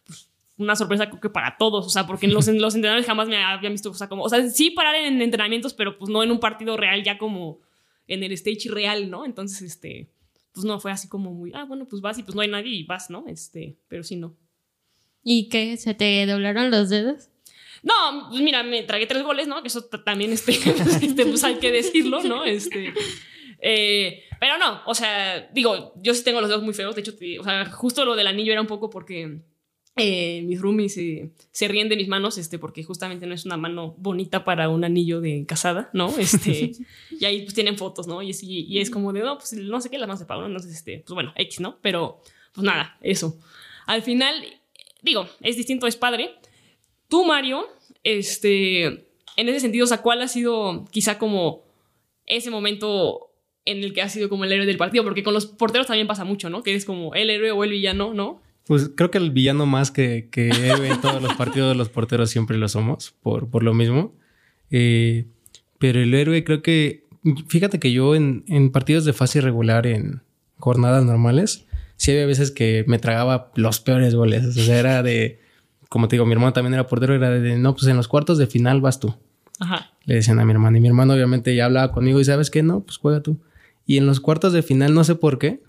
una 0.60 0.76
sorpresa 0.76 1.10
creo 1.10 1.22
que 1.22 1.30
para 1.30 1.58
todos, 1.58 1.86
o 1.86 1.90
sea, 1.90 2.06
porque 2.06 2.26
en 2.28 2.34
los, 2.34 2.48
en 2.48 2.62
los 2.62 2.76
entrenadores 2.76 3.06
jamás 3.08 3.28
me 3.28 3.38
habían 3.44 3.74
visto, 3.74 3.90
o 3.90 3.94
sea, 3.94 4.08
como, 4.10 4.24
o 4.24 4.30
sea, 4.30 4.48
sí 4.50 4.72
parar 4.72 4.96
en 4.96 5.22
entrenamientos, 5.22 5.74
pero 5.74 5.98
pues 5.98 6.10
no 6.10 6.22
en 6.24 6.32
un 6.32 6.40
partido 6.40 6.78
real, 6.78 7.04
ya 7.04 7.18
como 7.18 7.60
en 8.08 8.24
el 8.24 8.32
stage 8.34 8.70
real, 8.70 9.10
¿no? 9.10 9.26
Entonces, 9.26 9.62
este, 9.62 10.10
pues 10.54 10.66
no, 10.66 10.80
fue 10.80 10.92
así 10.92 11.08
como 11.08 11.34
muy, 11.34 11.52
ah, 11.56 11.64
bueno, 11.66 11.88
pues 11.88 12.02
vas 12.02 12.18
y 12.20 12.24
pues 12.24 12.36
no 12.36 12.42
hay 12.42 12.48
nadie 12.50 12.72
y 12.74 12.84
vas, 12.84 13.10
¿no? 13.10 13.26
Este, 13.28 13.78
pero 13.88 14.04
sí, 14.04 14.16
no. 14.16 14.36
¿Y 15.24 15.50
qué? 15.50 15.78
¿Se 15.78 15.94
te 15.94 16.26
doblaron 16.26 16.72
los 16.72 16.90
dedos? 16.90 17.30
No, 17.84 18.28
pues 18.30 18.42
mira, 18.42 18.62
me 18.64 18.84
tragué 18.84 19.06
tres 19.08 19.24
goles, 19.24 19.48
¿no? 19.48 19.62
Que 19.62 19.68
eso 19.70 19.84
también, 19.86 20.32
este, 20.34 20.52
este, 21.02 21.26
pues 21.26 21.44
hay 21.44 21.56
que 21.56 21.72
decirlo, 21.72 22.22
¿no? 22.24 22.44
Este, 22.44 22.94
eh, 23.62 24.24
pero 24.40 24.58
no, 24.58 24.82
o 24.86 24.96
sea, 24.96 25.50
digo, 25.54 25.94
yo 26.02 26.14
sí 26.14 26.24
tengo 26.24 26.40
los 26.42 26.50
dedos 26.50 26.64
muy 26.64 26.74
feos, 26.74 26.96
de 26.96 27.02
hecho, 27.02 27.16
te- 27.16 27.40
o 27.40 27.44
sea, 27.44 27.66
justo 27.66 28.06
lo 28.06 28.16
del 28.16 28.28
anillo 28.28 28.52
era 28.52 28.62
un 28.62 28.68
poco 28.68 28.90
porque 28.90 29.42
eh, 30.00 30.42
mis 30.46 30.60
roomies 30.60 30.98
eh, 30.98 31.32
se 31.52 31.68
ríen 31.68 31.90
de 31.90 31.96
mis 31.96 32.08
manos, 32.08 32.38
este, 32.38 32.58
porque 32.58 32.84
justamente 32.84 33.28
no 33.28 33.36
es 33.36 33.46
una 33.46 33.58
mano 33.58 33.96
bonita 33.98 34.44
para 34.44 34.70
un 34.70 34.84
anillo 34.84 35.22
de 35.22 35.46
casada, 35.46 35.90
¿no? 35.94 36.14
Este, 36.18 36.72
y 37.12 37.26
ahí 37.26 37.42
pues 37.42 37.54
tienen 37.54 37.78
fotos, 37.78 38.08
¿no? 38.08 38.22
Y 38.22 38.32
es, 38.32 38.42
y, 38.44 38.62
y 38.66 38.80
es 38.80 38.90
como 38.90 39.14
de, 39.14 39.22
no, 39.22 39.38
pues 39.38 39.54
no 39.54 39.82
sé 39.82 39.90
qué, 39.90 39.98
las 39.98 40.08
manos 40.08 40.20
de 40.20 40.26
Pablo, 40.26 40.48
entonces, 40.48 40.74
este, 40.74 41.04
pues 41.06 41.14
bueno, 41.14 41.34
X, 41.36 41.60
¿no? 41.60 41.80
Pero, 41.82 42.22
pues 42.54 42.66
nada, 42.66 42.98
eso. 43.02 43.38
Al 43.86 44.02
final, 44.02 44.34
digo, 45.02 45.28
es 45.42 45.58
distinto, 45.58 45.88
es 45.88 45.96
padre. 45.96 46.36
Tú, 47.08 47.26
Mario, 47.26 47.66
este, 48.04 48.84
en 48.86 49.50
ese 49.50 49.60
sentido, 49.60 49.86
o 49.86 49.88
sea, 49.88 50.02
¿cuál 50.02 50.22
ha 50.22 50.28
sido 50.28 50.86
quizá 50.92 51.18
como 51.18 51.64
ese 52.26 52.52
momento 52.52 53.32
en 53.66 53.84
el 53.84 53.94
que 53.94 54.02
has 54.02 54.14
sido 54.14 54.30
como 54.30 54.46
el 54.46 54.52
héroe 54.52 54.66
del 54.66 54.78
partido? 54.78 55.04
Porque 55.04 55.24
con 55.24 55.34
los 55.34 55.46
porteros 55.46 55.88
también 55.88 56.08
pasa 56.08 56.24
mucho, 56.24 56.50
¿no? 56.50 56.64
Que 56.64 56.72
eres 56.72 56.86
como 56.86 57.14
el 57.16 57.30
héroe 57.30 57.52
o 57.52 57.64
el 57.64 57.72
villano, 57.72 58.14
¿no? 58.14 58.42
Pues 58.70 58.92
creo 58.96 59.10
que 59.10 59.18
el 59.18 59.32
villano 59.32 59.66
más 59.66 59.90
que, 59.90 60.30
que 60.30 60.50
en 60.50 61.02
todos 61.02 61.24
los 61.24 61.34
partidos 61.34 61.70
de 61.70 61.76
los 61.76 61.90
porteros 61.90 62.30
siempre 62.30 62.56
lo 62.56 62.70
somos, 62.70 63.16
por, 63.24 63.50
por 63.50 63.64
lo 63.64 63.74
mismo. 63.74 64.14
Eh, 64.70 65.26
pero 65.80 66.00
el 66.00 66.14
héroe 66.14 66.44
creo 66.44 66.62
que, 66.62 67.08
fíjate 67.48 67.80
que 67.80 67.92
yo 67.92 68.14
en, 68.14 68.44
en 68.48 68.72
partidos 68.72 69.06
de 69.06 69.14
fase 69.14 69.40
irregular, 69.40 69.88
en 69.88 70.22
jornadas 70.58 71.04
normales, 71.04 71.66
sí 71.96 72.12
había 72.12 72.28
veces 72.28 72.52
que 72.52 72.86
me 72.86 73.00
tragaba 73.00 73.52
los 73.56 73.80
peores 73.80 74.14
goles. 74.14 74.46
O 74.46 74.52
sea, 74.52 74.80
era 74.80 75.02
de, 75.02 75.40
como 75.90 76.08
te 76.08 76.18
digo, 76.18 76.28
mi 76.28 76.34
hermano 76.34 76.54
también 76.54 76.76
era 76.76 76.86
portero, 76.86 77.16
era 77.16 77.32
de, 77.32 77.58
no, 77.58 77.74
pues 77.74 77.88
en 77.88 77.98
los 77.98 78.08
cuartos 78.08 78.38
de 78.38 78.46
final 78.46 78.82
vas 78.82 79.00
tú. 79.00 79.16
Ajá. 79.60 79.94
Le 80.06 80.14
decían 80.14 80.38
a 80.38 80.46
mi 80.46 80.52
hermano. 80.52 80.78
Y 80.78 80.80
mi 80.80 80.90
hermano 80.90 81.14
obviamente 81.16 81.56
ya 81.56 81.66
hablaba 81.66 81.92
conmigo 81.92 82.20
y 82.20 82.24
sabes 82.24 82.52
qué, 82.52 82.62
no, 82.62 82.82
pues 82.82 82.98
juega 82.98 83.24
tú. 83.24 83.40
Y 83.90 83.98
en 83.98 84.06
los 84.06 84.20
cuartos 84.20 84.54
de 84.54 84.62
final, 84.62 84.94
no 84.94 85.04
sé 85.04 85.16
por 85.16 85.40
qué, 85.40 85.64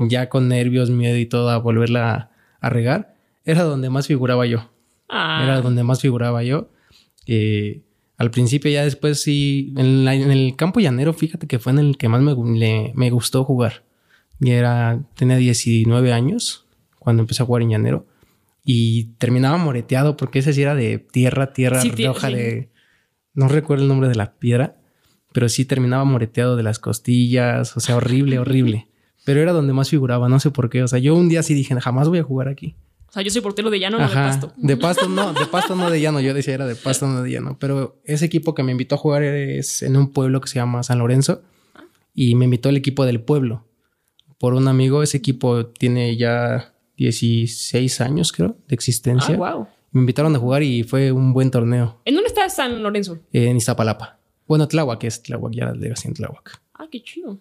ya 0.00 0.28
con 0.28 0.48
nervios, 0.48 0.90
miedo 0.90 1.16
y 1.16 1.24
todo 1.26 1.50
a 1.50 1.58
volverla 1.58 2.12
a, 2.14 2.30
a 2.60 2.68
regar, 2.68 3.14
era 3.44 3.62
donde 3.62 3.90
más 3.90 4.08
figuraba 4.08 4.44
yo. 4.44 4.70
Ah. 5.08 5.40
Era 5.44 5.60
donde 5.60 5.84
más 5.84 6.00
figuraba 6.00 6.42
yo. 6.42 6.68
Eh, 7.26 7.82
al 8.16 8.32
principio, 8.32 8.72
ya 8.72 8.82
después 8.84 9.22
sí, 9.22 9.72
en, 9.76 10.04
la- 10.04 10.16
en 10.16 10.32
el 10.32 10.56
campo 10.56 10.80
llanero, 10.80 11.12
fíjate 11.12 11.46
que 11.46 11.60
fue 11.60 11.70
en 11.70 11.78
el 11.78 11.96
que 11.96 12.08
más 12.08 12.22
me, 12.22 12.34
le- 12.58 12.90
me 12.96 13.10
gustó 13.10 13.44
jugar. 13.44 13.84
Y 14.40 14.50
era, 14.50 14.98
tenía 15.14 15.36
19 15.36 16.12
años 16.12 16.66
cuando 16.98 17.22
empecé 17.22 17.44
a 17.44 17.46
jugar 17.46 17.62
en 17.62 17.70
llanero. 17.70 18.04
Y 18.64 19.10
terminaba 19.18 19.58
moreteado 19.58 20.16
porque 20.16 20.40
ese 20.40 20.52
sí 20.54 20.62
era 20.62 20.74
de 20.74 20.98
tierra, 20.98 21.52
tierra 21.52 21.80
Sí, 21.82 21.92
roja 22.04 22.28
sí. 22.28 22.34
de... 22.34 22.68
No 23.34 23.46
recuerdo 23.46 23.84
el 23.84 23.88
nombre 23.88 24.08
de 24.08 24.14
la 24.16 24.32
piedra, 24.34 24.76
pero 25.34 25.48
sí 25.48 25.64
terminaba 25.64 26.04
moreteado 26.04 26.54
de 26.54 26.62
las 26.62 26.78
costillas, 26.78 27.76
o 27.76 27.80
sea, 27.80 27.96
horrible, 27.96 28.38
horrible. 28.38 28.86
Pero 29.24 29.40
era 29.40 29.52
donde 29.52 29.72
más 29.72 29.88
figuraba, 29.88 30.28
no 30.28 30.38
sé 30.38 30.50
por 30.50 30.68
qué. 30.68 30.82
O 30.82 30.86
sea, 30.86 30.98
yo 30.98 31.14
un 31.14 31.30
día 31.30 31.42
sí 31.42 31.54
dije, 31.54 31.74
jamás 31.80 32.08
voy 32.08 32.18
a 32.18 32.22
jugar 32.22 32.46
aquí. 32.46 32.76
O 33.08 33.12
sea, 33.12 33.22
yo 33.22 33.30
soy 33.30 33.40
portero 33.40 33.70
de 33.70 33.80
llano, 33.80 33.98
no 33.98 34.06
de 34.06 34.14
pasto. 34.14 34.52
De 34.56 34.76
pasto 34.76 35.08
no, 35.08 35.32
de 35.32 35.46
pasto 35.46 35.74
no 35.74 35.90
de 35.90 36.00
llano. 36.00 36.20
Yo 36.20 36.34
decía 36.34 36.54
era 36.54 36.66
de 36.66 36.76
pasto 36.76 37.08
no 37.08 37.22
de 37.22 37.30
llano. 37.30 37.56
Pero 37.58 38.00
ese 38.04 38.26
equipo 38.26 38.54
que 38.54 38.62
me 38.62 38.72
invitó 38.72 38.96
a 38.96 38.98
jugar 38.98 39.22
es 39.22 39.82
en 39.82 39.96
un 39.96 40.12
pueblo 40.12 40.42
que 40.42 40.48
se 40.48 40.56
llama 40.56 40.82
San 40.82 40.98
Lorenzo. 40.98 41.42
Y 42.12 42.34
me 42.34 42.44
invitó 42.44 42.68
el 42.68 42.76
equipo 42.76 43.06
del 43.06 43.20
pueblo. 43.22 43.64
Por 44.38 44.52
un 44.52 44.68
amigo, 44.68 45.02
ese 45.02 45.16
equipo 45.16 45.66
tiene 45.66 46.16
ya 46.16 46.74
16 46.98 48.00
años, 48.02 48.30
creo, 48.30 48.58
de 48.68 48.74
existencia. 48.74 49.34
Ah, 49.34 49.54
wow. 49.54 49.68
Me 49.90 50.00
invitaron 50.00 50.36
a 50.36 50.38
jugar 50.38 50.62
y 50.62 50.82
fue 50.82 51.12
un 51.12 51.32
buen 51.32 51.50
torneo 51.50 52.00
¿En 52.04 52.14
dónde 52.14 52.28
está 52.28 52.48
San 52.50 52.82
Lorenzo? 52.82 53.18
en 53.32 53.56
Iztapalapa. 53.56 54.18
Bueno, 54.46 54.68
Tláhuac 54.68 55.02
es 55.04 55.22
Tláhuac, 55.22 55.52
ya 55.54 55.66
la 55.66 55.72
delegación 55.72 56.14
Tláhuac. 56.14 56.60
Ah, 56.74 56.86
qué 56.90 57.02
chido. 57.02 57.38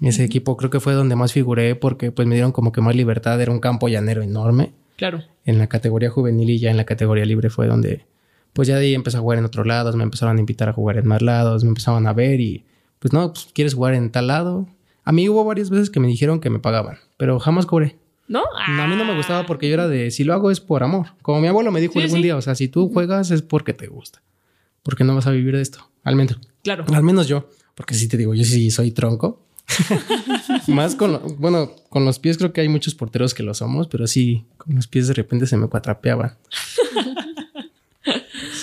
Ese 0.00 0.22
equipo 0.24 0.56
creo 0.56 0.70
que 0.70 0.78
fue 0.80 0.92
donde 0.94 1.16
más 1.16 1.32
figuré 1.32 1.74
porque 1.74 2.12
pues 2.12 2.28
me 2.28 2.34
dieron 2.36 2.52
como 2.52 2.70
que 2.70 2.80
más 2.80 2.94
libertad. 2.94 3.40
Era 3.40 3.50
un 3.50 3.58
campo 3.58 3.88
llanero 3.88 4.22
enorme 4.22 4.72
Claro. 4.96 5.22
en 5.44 5.58
la 5.58 5.66
categoría 5.68 6.10
juvenil 6.10 6.48
y 6.50 6.58
ya 6.60 6.70
en 6.70 6.76
la 6.76 6.84
categoría 6.84 7.24
libre 7.24 7.50
fue 7.50 7.66
donde, 7.66 8.06
pues 8.52 8.68
ya 8.68 8.76
de 8.76 8.84
ahí 8.86 8.94
empecé 8.94 9.16
a 9.16 9.20
jugar 9.20 9.38
en 9.38 9.44
otros 9.44 9.66
lados, 9.66 9.96
me 9.96 10.04
empezaron 10.04 10.36
a 10.36 10.40
invitar 10.40 10.68
a 10.68 10.72
jugar 10.72 10.96
en 10.98 11.08
más 11.08 11.22
lados, 11.22 11.64
me 11.64 11.70
empezaban 11.70 12.06
a 12.06 12.12
ver 12.12 12.40
y, 12.40 12.64
pues 13.00 13.12
no, 13.12 13.32
pues 13.32 13.48
quieres 13.52 13.74
jugar 13.74 13.94
en 13.94 14.10
tal 14.12 14.28
lado. 14.28 14.68
A 15.02 15.10
mí 15.10 15.28
hubo 15.28 15.44
varias 15.44 15.70
veces 15.70 15.90
que 15.90 15.98
me 15.98 16.06
dijeron 16.06 16.38
que 16.38 16.50
me 16.50 16.60
pagaban, 16.60 16.98
pero 17.16 17.40
jamás 17.40 17.66
cobré. 17.66 17.96
¿No? 18.28 18.42
No, 18.68 18.82
a 18.82 18.86
mí 18.86 18.94
no 18.94 19.04
me 19.04 19.16
gustaba 19.16 19.44
porque 19.44 19.66
yo 19.66 19.74
era 19.74 19.88
de, 19.88 20.12
si 20.12 20.22
lo 20.22 20.32
hago 20.34 20.52
es 20.52 20.60
por 20.60 20.84
amor. 20.84 21.08
Como 21.22 21.40
mi 21.40 21.48
abuelo 21.48 21.72
me 21.72 21.80
dijo 21.80 21.94
Sí, 21.94 22.02
algún 22.02 22.18
sí. 22.18 22.22
día, 22.22 22.36
o 22.36 22.40
sea, 22.42 22.54
si 22.54 22.68
tú 22.68 22.88
juegas 22.92 23.32
es 23.32 23.42
porque 23.42 23.72
te 23.74 23.88
gusta, 23.88 24.22
porque 24.82 25.04
no 25.04 25.14
vas 25.14 25.26
a 25.26 25.30
vivir 25.30 25.54
de 25.56 25.62
esto, 25.62 25.88
al 26.04 26.16
menos. 26.16 26.38
Claro. 26.62 26.84
Al 26.92 27.02
menos 27.02 27.26
yo, 27.28 27.48
porque 27.74 27.94
sí 27.94 28.08
te 28.08 28.16
digo, 28.16 28.34
yo 28.34 28.44
sí 28.44 28.70
soy 28.70 28.90
tronco. 28.92 29.40
Más 30.68 30.94
con, 30.96 31.12
lo- 31.12 31.20
bueno, 31.20 31.72
con 31.88 32.04
los 32.04 32.18
pies 32.18 32.36
creo 32.36 32.52
que 32.52 32.60
hay 32.60 32.68
muchos 32.68 32.94
porteros 32.94 33.32
que 33.34 33.42
lo 33.42 33.54
somos, 33.54 33.88
pero 33.88 34.06
sí, 34.06 34.44
con 34.58 34.74
los 34.74 34.86
pies 34.86 35.08
de 35.08 35.14
repente 35.14 35.46
se 35.46 35.56
me 35.56 35.68
cuatrapeaban. 35.68 36.36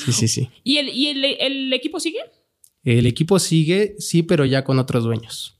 Sí, 0.05 0.11
sí, 0.13 0.27
sí. 0.27 0.49
¿Y 0.63 0.77
el, 0.77 0.89
y 0.89 1.07
el, 1.07 1.25
el 1.25 1.73
equipo 1.73 1.99
sigue? 1.99 2.19
El 2.83 3.05
equipo 3.05 3.39
sigue, 3.39 3.95
sí, 3.99 4.23
pero 4.23 4.45
ya 4.45 4.63
con 4.63 4.79
otros 4.79 5.03
dueños. 5.03 5.57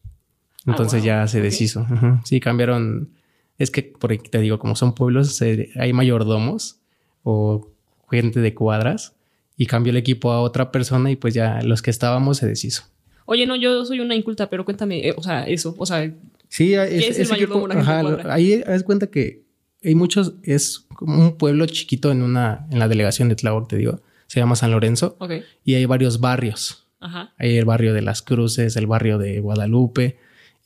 Entonces 0.66 1.00
wow. 1.01 1.08
ya 1.08 1.28
se 1.28 1.38
Ok. 1.39 1.44
deshizo. 1.44 1.88
Sí, 2.25 2.39
cambiaron. 2.39 3.10
Es 3.58 3.72
que, 3.72 3.84
por 3.84 4.16
te 4.18 4.39
digo, 4.39 4.60
como 4.60 4.75
son 4.75 4.94
pueblos, 4.96 5.42
hay 5.42 5.94
mayordomos 5.94 6.78
o 7.24 7.70
gente 8.10 8.39
de 8.39 8.54
cuadras 8.54 9.13
y 9.60 9.65
cambió 9.65 9.91
el 9.91 9.98
equipo 9.98 10.32
a 10.32 10.39
otra 10.39 10.72
persona 10.72 11.12
y 11.12 11.17
pues 11.17 11.34
ya 11.34 11.62
los 11.62 11.82
que 11.82 11.91
estábamos 11.91 12.38
se 12.38 12.48
deshizo. 12.48 12.84
Oye, 13.26 13.45
no, 13.45 13.58
yo 13.58 13.86
soy 13.86 14.00
una 14.00 14.15
inculta, 14.15 14.50
pero 14.50 14.63
cuéntame, 14.63 15.06
eh, 15.06 15.13
o 15.15 15.22
sea, 15.22 15.43
eso. 15.43 15.76
O 15.78 15.86
sea, 15.86 16.10
Sí, 16.48 16.74
es, 16.74 16.89
es 16.89 17.19
el 17.19 17.28
mayordomo, 17.28 17.67
equipo, 17.67 17.80
ajá, 17.80 18.34
ahí 18.34 18.63
haz 18.65 18.84
cuenta 18.84 19.08
que 19.08 19.43
hay 19.84 19.95
muchos, 19.95 20.34
es 20.43 20.88
como 20.95 21.22
un 21.22 21.38
pueblo 21.38 21.65
chiquito 21.67 22.10
en 22.10 22.24
una, 22.24 22.67
en 22.72 22.80
la 22.80 22.88
delegación 22.88 23.28
de 23.28 23.36
Tláhuac, 23.36 23.67
te 23.67 23.76
digo, 23.76 24.02
se 24.28 24.39
llama 24.39 24.56
San 24.56 24.72
Lorenzo, 24.72 25.17
ok. 25.19 25.34
y 25.65 25.76
hay 25.76 25.86
varios 25.86 26.22
barrios. 26.22 26.88
Ajá. 27.02 27.34
Hay 27.38 27.58
el 27.58 27.65
barrio 27.65 27.93
de 27.93 28.02
Las 28.02 28.22
Cruces, 28.22 28.78
el 28.78 28.88
barrio 28.88 29.17
de 29.17 29.41
Guadalupe, 29.41 30.17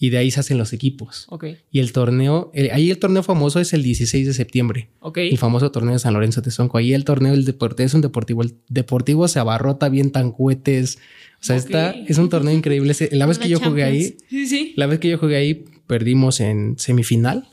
y 0.04 0.10
de 0.10 0.18
ahí 0.18 0.32
se 0.32 0.42
hacen 0.42 0.58
los 0.58 0.74
equipos. 0.74 1.28
Y 1.72 1.80
el 1.80 1.94
torneo, 1.94 2.52
el- 2.54 2.72
ahí 2.72 2.92
el 2.92 2.98
torneo 3.00 3.24
famoso 3.24 3.62
es 3.62 3.72
el 3.72 3.84
16 3.84 4.28
de 4.28 4.34
septiembre. 4.34 4.90
El 5.32 5.38
famoso 5.38 5.72
torneo 5.72 5.94
de 5.94 6.00
San 6.00 6.14
Lorenzo 6.14 6.42
Tezonco. 6.42 6.78
Ahí 6.78 6.94
el 6.94 7.06
torneo 7.06 7.32
del 7.32 7.46
deporte 7.46 7.86
es 7.86 7.94
un 7.94 8.02
deportivo. 8.02 8.42
El 8.44 8.56
deportivo 8.68 9.30
se 9.30 9.40
abarrota 9.40 9.88
bien 9.88 10.12
tan 10.12 10.34
cohetes. 10.34 10.98
O 11.40 11.46
sea, 11.46 11.56
está, 11.56 11.92
es 11.92 12.18
un 12.18 12.28
torneo 12.28 12.54
increíble. 12.54 12.94
La 13.12 13.26
vez 13.28 13.40
que 13.40 13.48
yo 13.48 13.62
jugué 13.62 13.84
ahí. 13.86 14.18
Sí, 14.30 14.46
sí. 14.46 14.74
la 14.76 14.88
vez 14.88 15.00
que 15.00 15.08
yo 15.10 15.18
jugué 15.18 15.38
ahí, 15.38 15.64
perdimos 15.88 16.42
en 16.42 16.76
semifinal. 16.78 17.48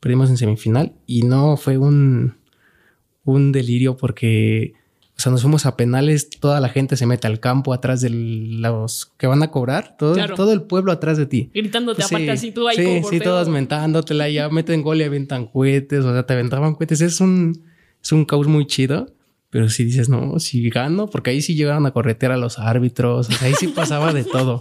Perdimos 0.00 0.30
en 0.30 0.38
semifinal 0.38 0.94
y 1.06 1.24
no 1.24 1.58
fue 1.58 1.76
un, 1.76 2.36
un 3.24 3.52
delirio 3.52 3.98
porque, 3.98 4.72
o 5.22 5.24
sea, 5.24 5.30
nos 5.30 5.42
fuimos 5.42 5.66
a 5.66 5.76
penales, 5.76 6.28
toda 6.30 6.58
la 6.60 6.68
gente 6.68 6.96
se 6.96 7.06
mete 7.06 7.28
al 7.28 7.38
campo 7.38 7.72
atrás 7.72 8.00
de 8.00 8.10
los 8.10 9.12
que 9.18 9.28
van 9.28 9.42
a 9.44 9.52
cobrar, 9.52 9.96
todo, 9.96 10.14
Claro. 10.14 10.34
todo 10.34 10.52
el 10.52 10.62
pueblo 10.62 10.90
atrás 10.90 11.16
de 11.16 11.26
ti. 11.26 11.50
Gritándote, 11.54 12.02
Sí, 12.02 12.14
aparte 12.14 12.30
así, 12.32 12.50
tú 12.50 12.66
ahí 12.66 12.76
sí, 12.76 12.84
como 12.84 13.08
sí, 13.08 13.20
todos 13.20 13.48
mentándotela, 13.48 14.28
ya 14.28 14.48
meten 14.48 14.82
gol 14.82 15.00
y 15.00 15.04
avientan 15.04 15.46
cohetes, 15.46 16.04
o 16.04 16.12
sea, 16.12 16.26
te 16.26 16.32
aventaban 16.32 16.74
cohetes. 16.74 17.00
Es 17.02 17.20
un, 17.20 17.62
es 18.02 18.10
un 18.10 18.24
caos 18.24 18.48
muy 18.48 18.66
chido, 18.66 19.14
pero 19.50 19.68
si 19.68 19.84
dices, 19.84 20.08
no, 20.08 20.40
si 20.40 20.68
gano, 20.70 21.06
porque 21.06 21.30
ahí 21.30 21.40
sí 21.40 21.54
llegaron 21.54 21.86
a 21.86 21.92
corretear 21.92 22.32
a 22.32 22.36
los 22.36 22.58
árbitros, 22.58 23.28
o 23.28 23.32
sea, 23.32 23.46
ahí 23.46 23.54
sí 23.54 23.68
pasaba 23.68 24.12
de 24.12 24.24
todo, 24.24 24.60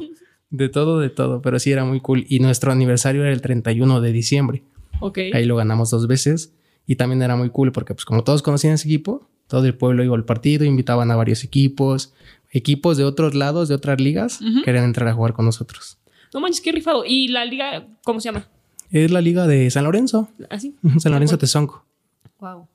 de 0.52 0.69
todo, 0.69 1.00
de 1.00 1.10
todo, 1.10 1.41
pero 1.41 1.58
sí 1.58 1.71
era 1.71 1.86
muy 1.86 2.02
cool. 2.02 2.26
Y 2.30 2.39
nuestro 2.39 2.71
aniversario 2.71 3.24
era 3.24 3.32
el 3.34 3.41
31 3.41 4.00
de 4.00 4.12
diciembre, 4.12 4.63
Ok. 5.00 5.17
ahí 5.34 5.45
lo 5.45 5.56
ganamos 5.56 5.89
dos 5.89 6.08
veces 6.08 6.54
y 6.86 6.97
también 6.97 7.21
era 7.24 7.36
muy 7.36 7.50
cool 7.50 7.71
porque 7.71 7.95
pues 7.95 8.06
como 8.06 8.24
todos 8.24 8.43
conocían 8.43 8.74
ese 8.76 8.88
equipo, 8.88 9.28
todo 9.51 9.65
el 9.65 9.75
pueblo 9.75 10.01
iba 10.01 10.15
al 10.15 10.23
partido, 10.23 10.63
invitaban 10.63 11.11
a 11.11 11.17
varios 11.17 11.43
equipos, 11.43 12.13
equipos 12.51 12.95
de 12.95 13.03
otros 13.03 13.35
lados, 13.35 13.67
de 13.67 13.75
otras 13.75 13.99
ligas, 13.99 14.39
querían 14.63 14.85
entrar 14.85 15.09
a 15.09 15.13
jugar 15.13 15.33
con 15.33 15.43
nosotros. 15.43 15.97
No 16.33 16.39
manches, 16.39 16.61
qué 16.61 16.71
rifado. 16.71 17.03
¿Y 17.05 17.27
la 17.27 17.43
liga, 17.43 17.85
cómo 18.05 18.21
se 18.21 18.29
llama? 18.29 18.47
Es 18.91 19.11
la 19.11 19.19
liga 19.19 19.47
de 19.47 19.69
San 19.69 19.83
Lorenzo. 19.83 20.29
¿Así? 20.49 20.73
Ujú, 20.81 21.01
San 21.01 21.11
Lorenzo 21.11 21.37
Tezonco. 21.37 21.83
Wow. 22.39 22.69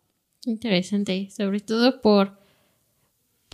Interesante, 0.44 1.30
sobre 1.34 1.60
todo 1.60 2.02
por, 2.02 2.38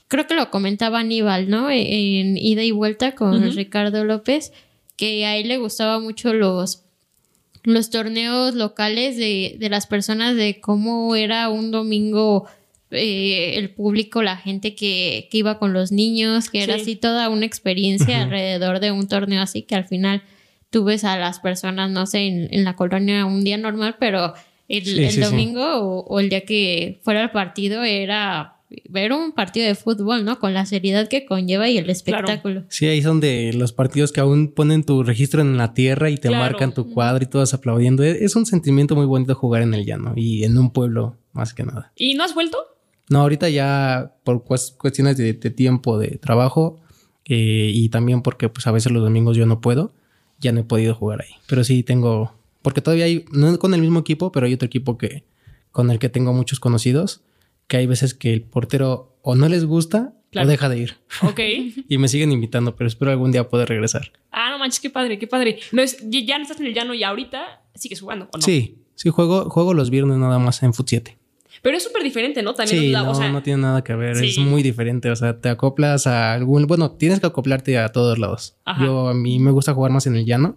creo 0.08 0.26
que 0.26 0.35
lo 0.35 0.50
comentaba 0.50 0.98
Aníbal, 0.98 1.48
¿no? 1.48 1.70
E, 1.70 2.20
En 2.20 2.37
ida 2.37 2.64
y 2.64 2.72
vuelta 2.72 3.14
con. 3.14 3.52
Ricardo 3.52 4.02
López, 4.04 4.52
que 4.96 5.24
a 5.26 5.37
él 5.37 5.46
le 5.46 5.58
gustaba 5.58 6.00
mucho 6.00 6.35
los, 6.35 6.82
los 7.62 7.90
torneos 7.90 8.56
locales 8.56 9.16
de, 9.16 9.56
de 9.61 9.70
las 9.70 9.87
personas, 9.87 10.35
de 10.35 10.61
cómo 10.61 11.14
era 11.14 11.48
un 11.50 11.70
domingo 11.70 12.48
eh, 12.92 13.59
el 13.59 13.70
público, 13.70 14.22
la 14.22 14.37
gente 14.37 14.74
que, 14.74 15.28
que 15.31 15.38
iba 15.38 15.59
con 15.59 15.72
los 15.72 15.90
niños, 15.92 16.50
que 16.50 16.62
era 16.62 16.74
Sí. 16.76 16.81
así 16.83 16.96
toda 16.96 17.28
una 17.28 17.46
experiencia 17.46 18.22
alrededor 18.22 18.81
de 18.81 18.90
un 18.92 19.09
torneo 19.09 19.42
así 19.42 19.62
que 19.62 19.74
al 19.74 19.85
final 19.87 20.22
tú 20.70 20.85
ves 20.85 21.05
a 21.05 21.18
las 21.18 21.38
personas, 21.40 21.90
no 21.90 22.07
sé, 22.07 22.20
en, 22.26 22.48
en 22.52 22.64
la 22.64 22.76
colonia 22.76 23.24
un 23.26 23.44
día 23.44 23.59
normal, 23.59 23.96
pero 23.98 24.35
el, 24.68 24.85
Sí, 24.85 25.02
el 25.05 25.11
sí, 25.11 25.16
sí. 25.16 25.20
domingo 25.20 25.62
o, 25.81 26.05
o 26.07 26.20
el 26.20 26.28
día 26.31 26.42
que 26.42 27.00
fuera 27.02 27.22
el 27.22 27.31
partido 27.31 27.83
era 27.85 28.57
ver 28.88 29.12
un 29.12 29.33
partido 29.33 29.66
de 29.66 29.74
fútbol, 29.74 30.24
¿no? 30.24 30.38
Con 30.38 30.55
la 30.55 30.64
seriedad 30.64 31.07
que 31.09 31.26
conlleva 31.26 31.68
y 31.68 31.76
el 31.76 31.90
espectáculo. 31.90 32.64
Sí, 32.70 32.87
ahí 32.87 33.02
son 33.02 33.20
de 33.20 33.52
los 33.52 33.74
partidos 33.74 34.12
que 34.12 34.20
aún 34.20 34.48
ponen 34.50 34.83
tu 34.83 35.02
registro 35.02 35.42
en 35.42 35.59
la 35.59 35.74
tierra 35.74 36.09
y 36.09 36.14
te 36.16 36.28
Claro. 36.28 36.42
marcan 36.44 36.72
tu 36.72 36.88
cuadro 36.90 37.22
y 37.22 37.26
todos 37.26 37.52
aplaudiendo. 37.52 38.02
Es 38.02 38.22
es 38.22 38.35
un 38.35 38.46
sentimiento 38.46 38.96
muy 38.96 39.05
bonito 39.05 39.35
jugar 39.35 39.61
en 39.61 39.74
el 39.74 39.85
llano 39.85 40.14
y 40.16 40.44
en 40.44 40.57
un 40.57 40.70
pueblo 40.72 41.18
más 41.35 41.52
que 41.52 41.64
nada. 41.64 41.92
¿Y 41.96 42.14
no 42.14 42.24
has 42.24 42.33
vuelto? 42.35 42.57
No, 43.12 43.20
ahorita 43.20 43.48
ya 43.51 44.14
por 44.25 44.42
cues- 44.44 44.75
cuestiones 44.77 45.16
de, 45.16 45.33
de 45.35 45.51
tiempo, 45.51 45.98
de 45.98 46.18
trabajo 46.18 46.81
eh, 47.25 47.70
y 47.75 47.88
también 47.90 48.22
porque 48.22 48.48
pues 48.48 48.66
a 48.66 48.72
veces 48.72 48.90
los 48.92 49.03
domingos 49.03 49.37
yo 49.37 49.46
no 49.46 49.61
puedo, 49.61 49.92
ya 50.40 50.53
no 50.53 50.61
he 50.61 50.64
podido 50.64 50.94
jugar 50.94 51.20
ahí. 51.22 51.31
Pero 51.46 51.62
sí 51.64 51.83
tengo, 51.83 52.35
porque 52.62 52.81
todavía 52.81 53.05
hay, 53.05 53.25
no 53.33 53.59
con 53.59 53.75
el 53.75 53.81
mismo 53.81 54.01
equipo, 54.01 54.33
pero 54.33 54.46
hay 54.46 54.55
otro 54.55 54.66
equipo 54.66 54.98
que 54.98 55.25
con 55.70 55.90
el 55.90 55.98
que 55.98 56.09
tengo 56.09 56.33
muchos 56.33 56.59
conocidos, 56.61 57.22
que 57.66 57.77
hay 57.79 57.87
veces 57.87 58.14
que 58.14 58.33
el 58.33 58.42
portero 58.42 59.16
o 59.22 59.35
no 59.35 59.48
les 59.48 59.64
gusta 59.64 60.14
Claro. 60.33 60.48
o 60.48 60.51
deja 60.51 60.68
de 60.70 60.79
ir. 60.79 60.96
Ok. 61.22 61.40
Y 61.88 61.98
me 61.98 62.09
siguen 62.09 62.33
invitando, 62.33 62.75
pero 62.75 62.88
espero 62.88 63.11
algún 63.11 63.33
día 63.33 63.48
poder 63.51 63.68
regresar. 63.68 64.12
ah, 64.31 64.51
no 64.51 64.59
manches, 64.59 64.81
qué 64.81 64.88
padre, 64.88 65.18
qué 65.18 65.27
padre. 65.27 65.59
No 65.72 65.83
es, 65.83 65.98
ya 66.09 66.20
ya 66.25 66.38
no 66.38 66.42
estás 66.44 66.59
en 66.61 66.66
el 66.66 66.72
llano 66.75 66.94
y 66.94 67.05
ahorita 67.05 67.62
sigues 67.75 68.01
jugando, 68.01 68.29
¿o 68.33 68.38
no? 68.38 68.42
Sí, 68.42 68.79
sí, 68.94 69.11
juego, 69.11 69.51
juego 69.51 69.75
los 69.75 69.90
viernes 69.90 70.16
nada 70.16 70.38
más 70.38 70.62
en 70.62 70.72
Foot 70.72 70.88
7. 70.88 71.18
Pero 71.62 71.77
es 71.77 71.85
súper 71.85 72.03
diferente, 72.03 72.42
¿no? 72.42 72.55
También, 72.55 72.81
Sí, 72.81 72.88
la- 72.90 73.03
no, 73.05 73.12
o 73.12 73.14
sea, 73.14 73.31
no 73.31 73.42
tiene 73.42 73.62
nada 73.62 73.83
que 73.85 73.94
ver, 73.94 74.16
es 74.22 74.37
muy 74.38 74.62
diferente, 74.62 75.11
o 75.11 75.16
sea, 75.16 75.38
te 75.40 75.48
acoplas 75.48 76.07
a 76.09 76.35
algún, 76.35 76.66
bueno, 76.66 76.90
tienes 76.92 77.20
que 77.20 77.27
acoplarte 77.27 77.79
a 77.79 77.88
todos 77.90 78.18
lados. 78.18 78.57
Ajá. 78.64 78.85
Yo 78.85 79.09
a 79.09 79.14
mí 79.14 79.38
me 79.38 79.53
gusta 79.53 79.72
jugar 79.72 79.92
más 79.92 80.07
en 80.09 80.16
el 80.16 80.27
llano, 80.27 80.57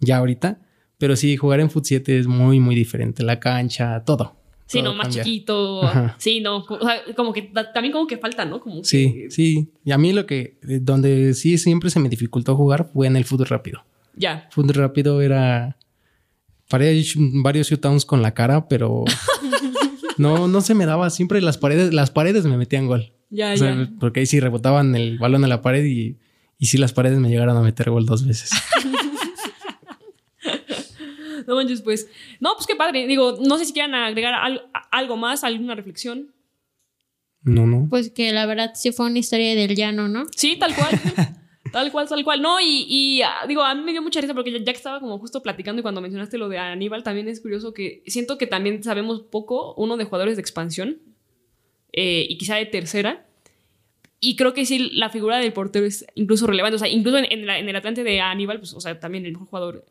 ya 0.00 0.18
ahorita, 0.18 0.60
Pero 0.98 1.14
sí, 1.14 1.36
jugar 1.36 1.60
en 1.60 1.68
Foot 1.68 1.84
7 1.84 2.18
es 2.18 2.26
muy, 2.26 2.58
muy 2.58 2.74
diferente. 2.74 3.22
La 3.22 3.38
cancha, 3.38 4.02
todo. 4.04 4.34
Sí, 4.64 4.80
no, 4.80 4.94
más 4.94 5.08
cambia. 5.08 5.24
chiquito. 5.24 5.82
Ajá. 5.84 6.14
Sí, 6.18 6.40
no. 6.40 6.64
O 6.64 6.80
sea, 6.86 7.02
como 7.14 7.34
que 7.34 7.42
ta- 7.42 7.70
también 7.70 7.92
como 7.92 8.06
que 8.06 8.16
falta, 8.16 8.46
¿no? 8.46 8.60
Como 8.60 8.80
que- 8.80 8.84
Sí, 8.88 9.26
sí. 9.28 9.70
Y 9.84 9.92
a 9.92 9.98
mí 9.98 10.14
lo 10.14 10.24
que, 10.24 10.58
eh, 10.66 10.78
donde 10.80 11.34
sí 11.34 11.58
siempre 11.58 11.90
se 11.90 12.00
me 12.00 12.08
dificultó 12.08 12.56
jugar 12.56 12.88
fue 12.94 13.06
en 13.08 13.16
el 13.16 13.26
fútbol 13.26 13.48
rápido. 13.48 13.84
Ya. 14.14 14.48
Fútbol 14.52 14.72
rápido 14.74 15.20
era. 15.20 15.76
Paré 16.70 17.00
varios 17.42 17.68
shootdowns 17.68 18.06
con 18.06 18.22
la 18.22 18.32
cara, 18.32 18.66
pero 18.66 19.04
no, 20.18 20.48
no 20.48 20.60
se 20.60 20.74
me 20.74 20.86
daba. 20.86 21.10
Siempre 21.10 21.40
las 21.40 21.58
paredes, 21.58 21.92
las 21.94 22.10
paredes 22.10 22.44
me 22.44 22.56
metían 22.56 22.86
gol. 22.86 23.12
Ya, 23.30 23.52
O 23.52 23.56
sea, 23.56 23.74
ya. 23.74 23.90
porque 23.98 24.20
ahí 24.20 24.26
sí 24.26 24.38
rebotaban 24.40 24.94
el 24.94 25.18
balón 25.18 25.42
en 25.44 25.50
la 25.50 25.62
pared 25.62 25.84
y, 25.84 26.16
y 26.58 26.66
sí 26.66 26.78
las 26.78 26.92
paredes 26.92 27.18
me 27.18 27.28
llegaron 27.28 27.56
a 27.56 27.60
meter 27.60 27.90
gol 27.90 28.06
dos 28.06 28.26
veces. 28.26 28.50
No 31.46 31.54
manches, 31.54 31.80
pues. 31.82 32.08
No, 32.40 32.54
pues 32.56 32.66
qué 32.66 32.74
padre. 32.74 33.06
Digo, 33.06 33.38
no 33.40 33.56
sé 33.58 33.66
si 33.66 33.72
quieran 33.72 33.94
agregar 33.94 34.34
al- 34.34 34.68
a- 34.74 34.88
algo 34.90 35.16
más, 35.16 35.44
alguna 35.44 35.76
reflexión. 35.76 36.32
No, 37.42 37.66
no. 37.66 37.86
Pues 37.88 38.10
que 38.10 38.32
la 38.32 38.46
verdad 38.46 38.72
sí 38.74 38.90
fue 38.90 39.06
una 39.06 39.20
historia 39.20 39.54
del 39.54 39.76
llano, 39.76 40.08
¿no? 40.08 40.24
Sí, 40.34 40.56
tal 40.58 40.74
cual. 40.74 40.90
tal 41.76 41.92
cual, 41.92 42.08
tal 42.08 42.24
cual. 42.24 42.40
No, 42.40 42.58
y, 42.58 42.86
y, 42.88 43.20
ah, 43.20 43.44
digo, 43.46 43.62
a 43.62 43.74
mí 43.74 43.82
me 43.82 43.92
dio 43.92 44.00
mucha 44.00 44.18
risa 44.22 44.32
porque 44.32 44.50
ya, 44.50 44.58
ya 44.58 44.72
que 44.72 44.78
estaba 44.78 44.98
como 44.98 45.18
justo 45.18 45.42
platicando 45.42 45.80
y 45.80 45.82
cuando 45.82 46.00
mencionaste 46.00 46.38
lo 46.38 46.48
de 46.48 46.56
Aníbal, 46.56 47.02
también 47.02 47.28
es 47.28 47.38
curioso 47.38 47.74
que 47.74 48.02
siento 48.06 48.38
que 48.38 48.46
también 48.46 48.82
sabemos 48.82 49.20
poco, 49.20 49.74
uno 49.74 49.98
de 49.98 50.04
jugadores 50.04 50.36
de 50.36 50.40
expansión 50.40 51.02
eh, 51.92 52.26
y 52.30 52.38
quizá 52.38 52.56
de 52.56 52.64
tercera. 52.64 53.26
Y 54.20 54.36
creo 54.36 54.54
que 54.54 54.64
sí, 54.64 54.90
la 54.94 55.10
figura 55.10 55.36
del 55.36 55.52
portero 55.52 55.84
es 55.84 56.06
incluso 56.14 56.46
relevante. 56.46 56.76
O 56.76 56.78
sea, 56.78 56.88
incluso 56.88 57.18
en, 57.18 57.26
el 57.30 57.76
Atlante 57.76 58.04
de 58.04 58.22
Aníbal, 58.22 58.58
pues, 58.58 58.72
o 58.72 58.80
sea, 58.80 58.98
también 58.98 59.26
el 59.26 59.32
mejor 59.32 59.46
jugador, 59.46 59.84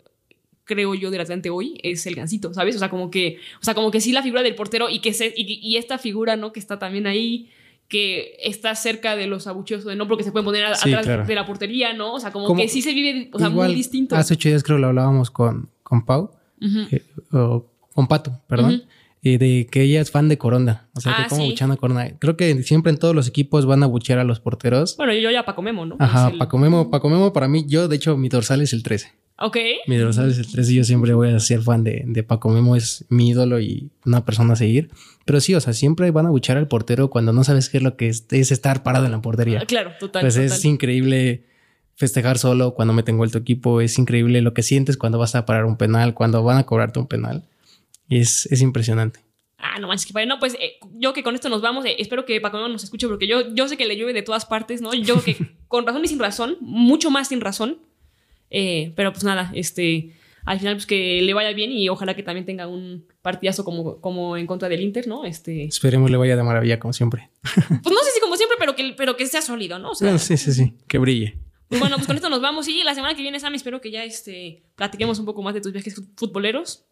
creo 0.63 0.95
yo, 0.95 1.11
del 1.11 1.21
Atlante 1.21 1.51
hoy 1.51 1.79
es 1.83 2.07
el 2.07 2.15
Gancito, 2.15 2.51
¿sabes? 2.55 2.75
O 2.77 2.79
sea, 2.79 2.89
como 2.89 3.11
que, 3.11 3.37
o 3.61 3.63
sea, 3.63 3.75
como 3.75 3.91
que 3.91 4.01
sí 4.01 4.11
la 4.11 4.23
figura 4.23 4.41
del 4.41 4.55
portero 4.55 4.89
y 4.89 5.01
que 5.01 5.13
se, 5.13 5.35
y 5.37 5.77
esta 5.77 5.99
figura, 5.99 6.35
¿no? 6.35 6.51
Que 6.51 6.59
está 6.59 6.79
también 6.79 7.05
ahí, 7.05 7.51
que 7.87 8.37
está 8.41 8.73
cerca 8.75 9.15
de 9.15 9.27
los 9.27 9.45
abucheos 9.47 9.85
de 9.85 9.95
no, 9.95 10.07
porque 10.07 10.23
se 10.23 10.31
pueden 10.31 10.45
poner 10.45 10.65
a- 10.65 10.75
Sí, 10.75 10.89
atrás 10.89 11.05
claro. 11.05 11.25
de 11.25 11.35
la 11.35 11.45
portería, 11.45 11.93
¿no? 11.93 12.13
O 12.15 12.19
sea, 12.19 12.31
como, 12.31 12.47
Como- 12.47 12.61
que 12.61 12.67
sí 12.67 12.81
se 12.81 12.93
vive, 12.93 13.29
o 13.33 13.37
sea, 13.39 13.49
Igual, 13.49 13.67
muy 13.69 13.75
distinto. 13.75 14.15
Hace 14.15 14.33
ocho 14.33 14.49
días 14.49 14.63
creo 14.63 14.77
lo 14.79 14.87
hablábamos 14.87 15.29
con, 15.31 15.69
con 15.83 16.03
Pau, 16.05 16.31
eh, 16.91 17.03
o 17.31 17.67
con 17.93 18.07
Pato, 18.07 18.41
perdón, 18.47 18.75
Ujú. 18.75 18.83
eh, 19.23 19.37
de 19.37 19.67
que 19.71 19.83
ella 19.83 20.01
es 20.01 20.09
fan 20.11 20.27
de 20.29 20.37
Coronda. 20.37 20.87
O 20.95 20.99
sea, 21.01 21.13
Ah, 21.13 21.23
que 21.23 21.29
como 21.29 21.45
sí. 21.45 21.55
a 21.63 21.75
Coronda. 21.77 22.11
Creo 22.19 22.35
que 22.37 22.63
siempre 22.63 22.91
en 22.91 22.97
todos 22.97 23.13
los 23.15 23.27
equipos 23.27 23.65
van 23.67 23.83
a 23.83 23.85
buchear 23.85 24.17
a 24.19 24.23
los 24.23 24.39
porteros. 24.39 24.97
Bueno, 24.97 25.13
yo 25.13 25.29
ya 25.31 25.45
Paco 25.45 25.61
Memo, 25.61 25.85
¿no? 25.85 25.95
Ajá, 25.99 26.29
el- 26.29 26.37
Paco 26.39 26.57
Memo, 26.57 26.89
Paco 26.89 27.09
Memo 27.09 27.33
para 27.33 27.47
mí, 27.47 27.65
yo 27.67 27.87
de 27.87 27.95
hecho 27.97 28.17
mi 28.17 28.29
dorsal 28.29 28.61
es 28.61 28.73
el 28.73 28.81
13. 28.83 29.11
Ok. 29.37 29.57
Mi 29.87 29.97
dorsal 29.97 30.29
es 30.31 30.37
el 30.39 30.49
13 30.49 30.71
y 30.71 30.75
yo 30.77 30.83
siempre 30.85 31.13
voy 31.13 31.29
a 31.29 31.39
ser 31.39 31.61
fan 31.61 31.83
de, 31.83 32.03
de 32.05 32.23
Paco 32.23 32.49
Memo, 32.49 32.75
es 32.75 33.05
mi 33.09 33.29
ídolo 33.29 33.59
y 33.59 33.89
una 34.05 34.23
persona 34.23 34.53
a 34.53 34.55
seguir. 34.55 34.89
Pero 35.25 35.41
sí, 35.41 35.53
o 35.55 35.59
sea, 35.61 35.73
siempre 35.73 36.09
van 36.11 36.25
a 36.25 36.29
buchar 36.29 36.55
al 36.57 36.67
portero 36.67 37.09
cuando 37.09 37.33
no 37.33 37.43
sabes 37.43 37.69
qué 37.69 37.77
es 37.77 37.83
lo 37.83 37.97
que 37.97 38.07
es, 38.07 38.25
es 38.31 38.51
estar 38.51 38.83
parado 38.83 39.05
en 39.05 39.11
la 39.11 39.21
portería. 39.21 39.59
Ah, 39.61 39.65
Claro, 39.65 39.91
total. 39.99 40.21
pues 40.21 40.35
total. 40.35 40.45
es 40.45 40.63
increíble 40.65 41.43
festejar 41.95 42.37
solo 42.37 42.73
cuando 42.73 42.93
meten 42.93 43.17
gol 43.17 43.31
tu 43.31 43.37
equipo. 43.37 43.81
Es 43.81 43.97
increíble 43.99 44.41
lo 44.41 44.53
que 44.53 44.63
sientes 44.63 44.95
cuando 44.97 45.17
vas 45.17 45.35
a 45.35 45.45
parar 45.45 45.65
un 45.65 45.75
penal, 45.77 46.13
cuando 46.13 46.41
van 46.43 46.57
a 46.57 46.65
cobrarte 46.65 46.99
un 46.99 47.07
penal. 47.07 47.43
Es, 48.09 48.45
es 48.51 48.61
impresionante. 48.61 49.19
Ah, 49.57 49.79
no 49.79 49.87
manches, 49.87 50.05
que 50.05 50.13
padre. 50.13 50.27
No, 50.27 50.39
pues 50.39 50.53
eh, 50.55 50.73
yo 50.93 51.11
que 51.13 51.23
con 51.23 51.33
esto 51.35 51.49
nos 51.49 51.61
vamos. 51.61 51.85
eh, 51.85 51.95
espero 51.99 52.25
que 52.25 52.39
Paco 52.39 52.57
Memo 52.57 52.69
nos 52.69 52.83
escuche 52.83 53.07
porque 53.07 53.27
yo, 53.27 53.53
yo 53.53 53.67
sé 53.67 53.75
que 53.77 53.85
le 53.85 53.95
llueve 53.97 54.13
de 54.13 54.21
todas 54.21 54.45
partes, 54.45 54.81
¿no? 54.81 54.93
Yo 54.93 55.23
que 55.23 55.35
con 55.67 55.85
razón 55.85 56.05
y 56.05 56.07
sin 56.07 56.19
razón, 56.19 56.57
mucho 56.61 57.09
más 57.09 57.29
sin 57.29 57.41
razón. 57.41 57.79
Eh, 58.49 58.93
pero 58.95 59.11
pues 59.11 59.23
nada, 59.23 59.51
este, 59.55 60.13
al 60.45 60.59
final 60.59 60.75
pues 60.75 60.85
que 60.85 61.21
le 61.21 61.33
vaya 61.33 61.51
bien 61.53 61.71
y 61.71 61.89
ojalá 61.89 62.15
que 62.15 62.23
también 62.23 62.45
tenga 62.45 62.67
un 62.67 63.05
partidazo 63.21 63.63
como, 63.65 63.99
como 64.01 64.37
en 64.37 64.45
contra 64.47 64.69
del 64.69 64.81
Inter, 64.81 65.07
¿no? 65.07 65.25
Este, 65.25 65.65
Esperemos 65.65 66.11
le 66.11 66.17
vaya 66.17 66.35
de 66.35 66.43
maravilla 66.43 66.79
como 66.79 66.93
siempre. 66.93 67.29
pues 67.43 67.59
no 67.69 68.03
sé 68.03 68.11
si 68.13 68.21
como 68.21 68.35
siempre, 68.37 68.55
pero 68.59 68.75
que, 68.75 68.93
pero 68.95 69.17
que 69.17 69.25
sea 69.25 69.41
sólido, 69.41 69.79
¿no? 69.79 69.91
O 69.91 69.95
sea, 69.95 70.07
Bueno, 70.07 70.19
sí, 70.19 70.37
sí, 70.37 70.53
sí. 70.53 70.73
Que 70.87 70.97
brille. 70.99 71.37
pues 71.67 71.79
bueno, 71.81 71.95
pues 71.95 72.07
con 72.07 72.15
esto 72.17 72.29
nos 72.29 72.41
vamos 72.41 72.67
y 72.67 72.83
la 72.83 72.93
semana 72.93 73.15
que 73.15 73.21
viene, 73.21 73.39
Sam, 73.39 73.55
espero 73.55 73.81
que 73.81 73.91
ya 73.91 74.03
este, 74.03 74.63
platiquemos 74.75 75.17
un 75.19 75.25
poco 75.25 75.41
más 75.41 75.53
de 75.53 75.61
tus 75.61 75.71
viajes 75.73 76.01
futboleros. 76.15 76.85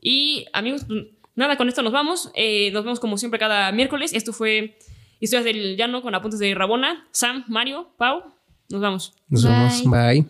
Y 0.00 0.46
amigos, 0.52 0.84
pues, 0.86 1.06
nada, 1.34 1.56
con 1.56 1.68
esto 1.68 1.82
nos 1.82 1.92
vamos. 1.92 2.30
Eh, 2.34 2.70
nos 2.72 2.84
vemos 2.84 3.00
como 3.00 3.18
siempre 3.18 3.40
cada 3.40 3.72
miércoles. 3.72 4.12
Esto 4.12 4.32
fue 4.32 4.78
Historias 5.18 5.44
del 5.44 5.76
Llano 5.76 6.02
con 6.02 6.14
apuntes 6.14 6.38
de 6.38 6.54
Rabona. 6.54 7.08
Sam, 7.10 7.44
Mario, 7.48 7.88
Pau, 7.96 8.22
nos 8.70 8.80
vamos. 8.80 9.14
Nos 9.28 9.42
Bye. 9.44 9.52
vemos. 9.52 9.82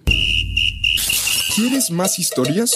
Bye. 0.04 0.23
¿Quieres 1.54 1.92
más 1.92 2.18
historias? 2.18 2.74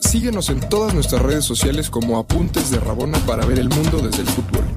Síguenos 0.00 0.48
en 0.48 0.66
todas 0.70 0.94
nuestras 0.94 1.20
redes 1.20 1.44
sociales 1.44 1.90
como 1.90 2.18
Apuntes 2.18 2.70
de 2.70 2.80
Rabona 2.80 3.18
para 3.26 3.44
ver 3.44 3.58
el 3.58 3.68
mundo 3.68 3.98
desde 3.98 4.22
el 4.22 4.28
fútbol. 4.28 4.69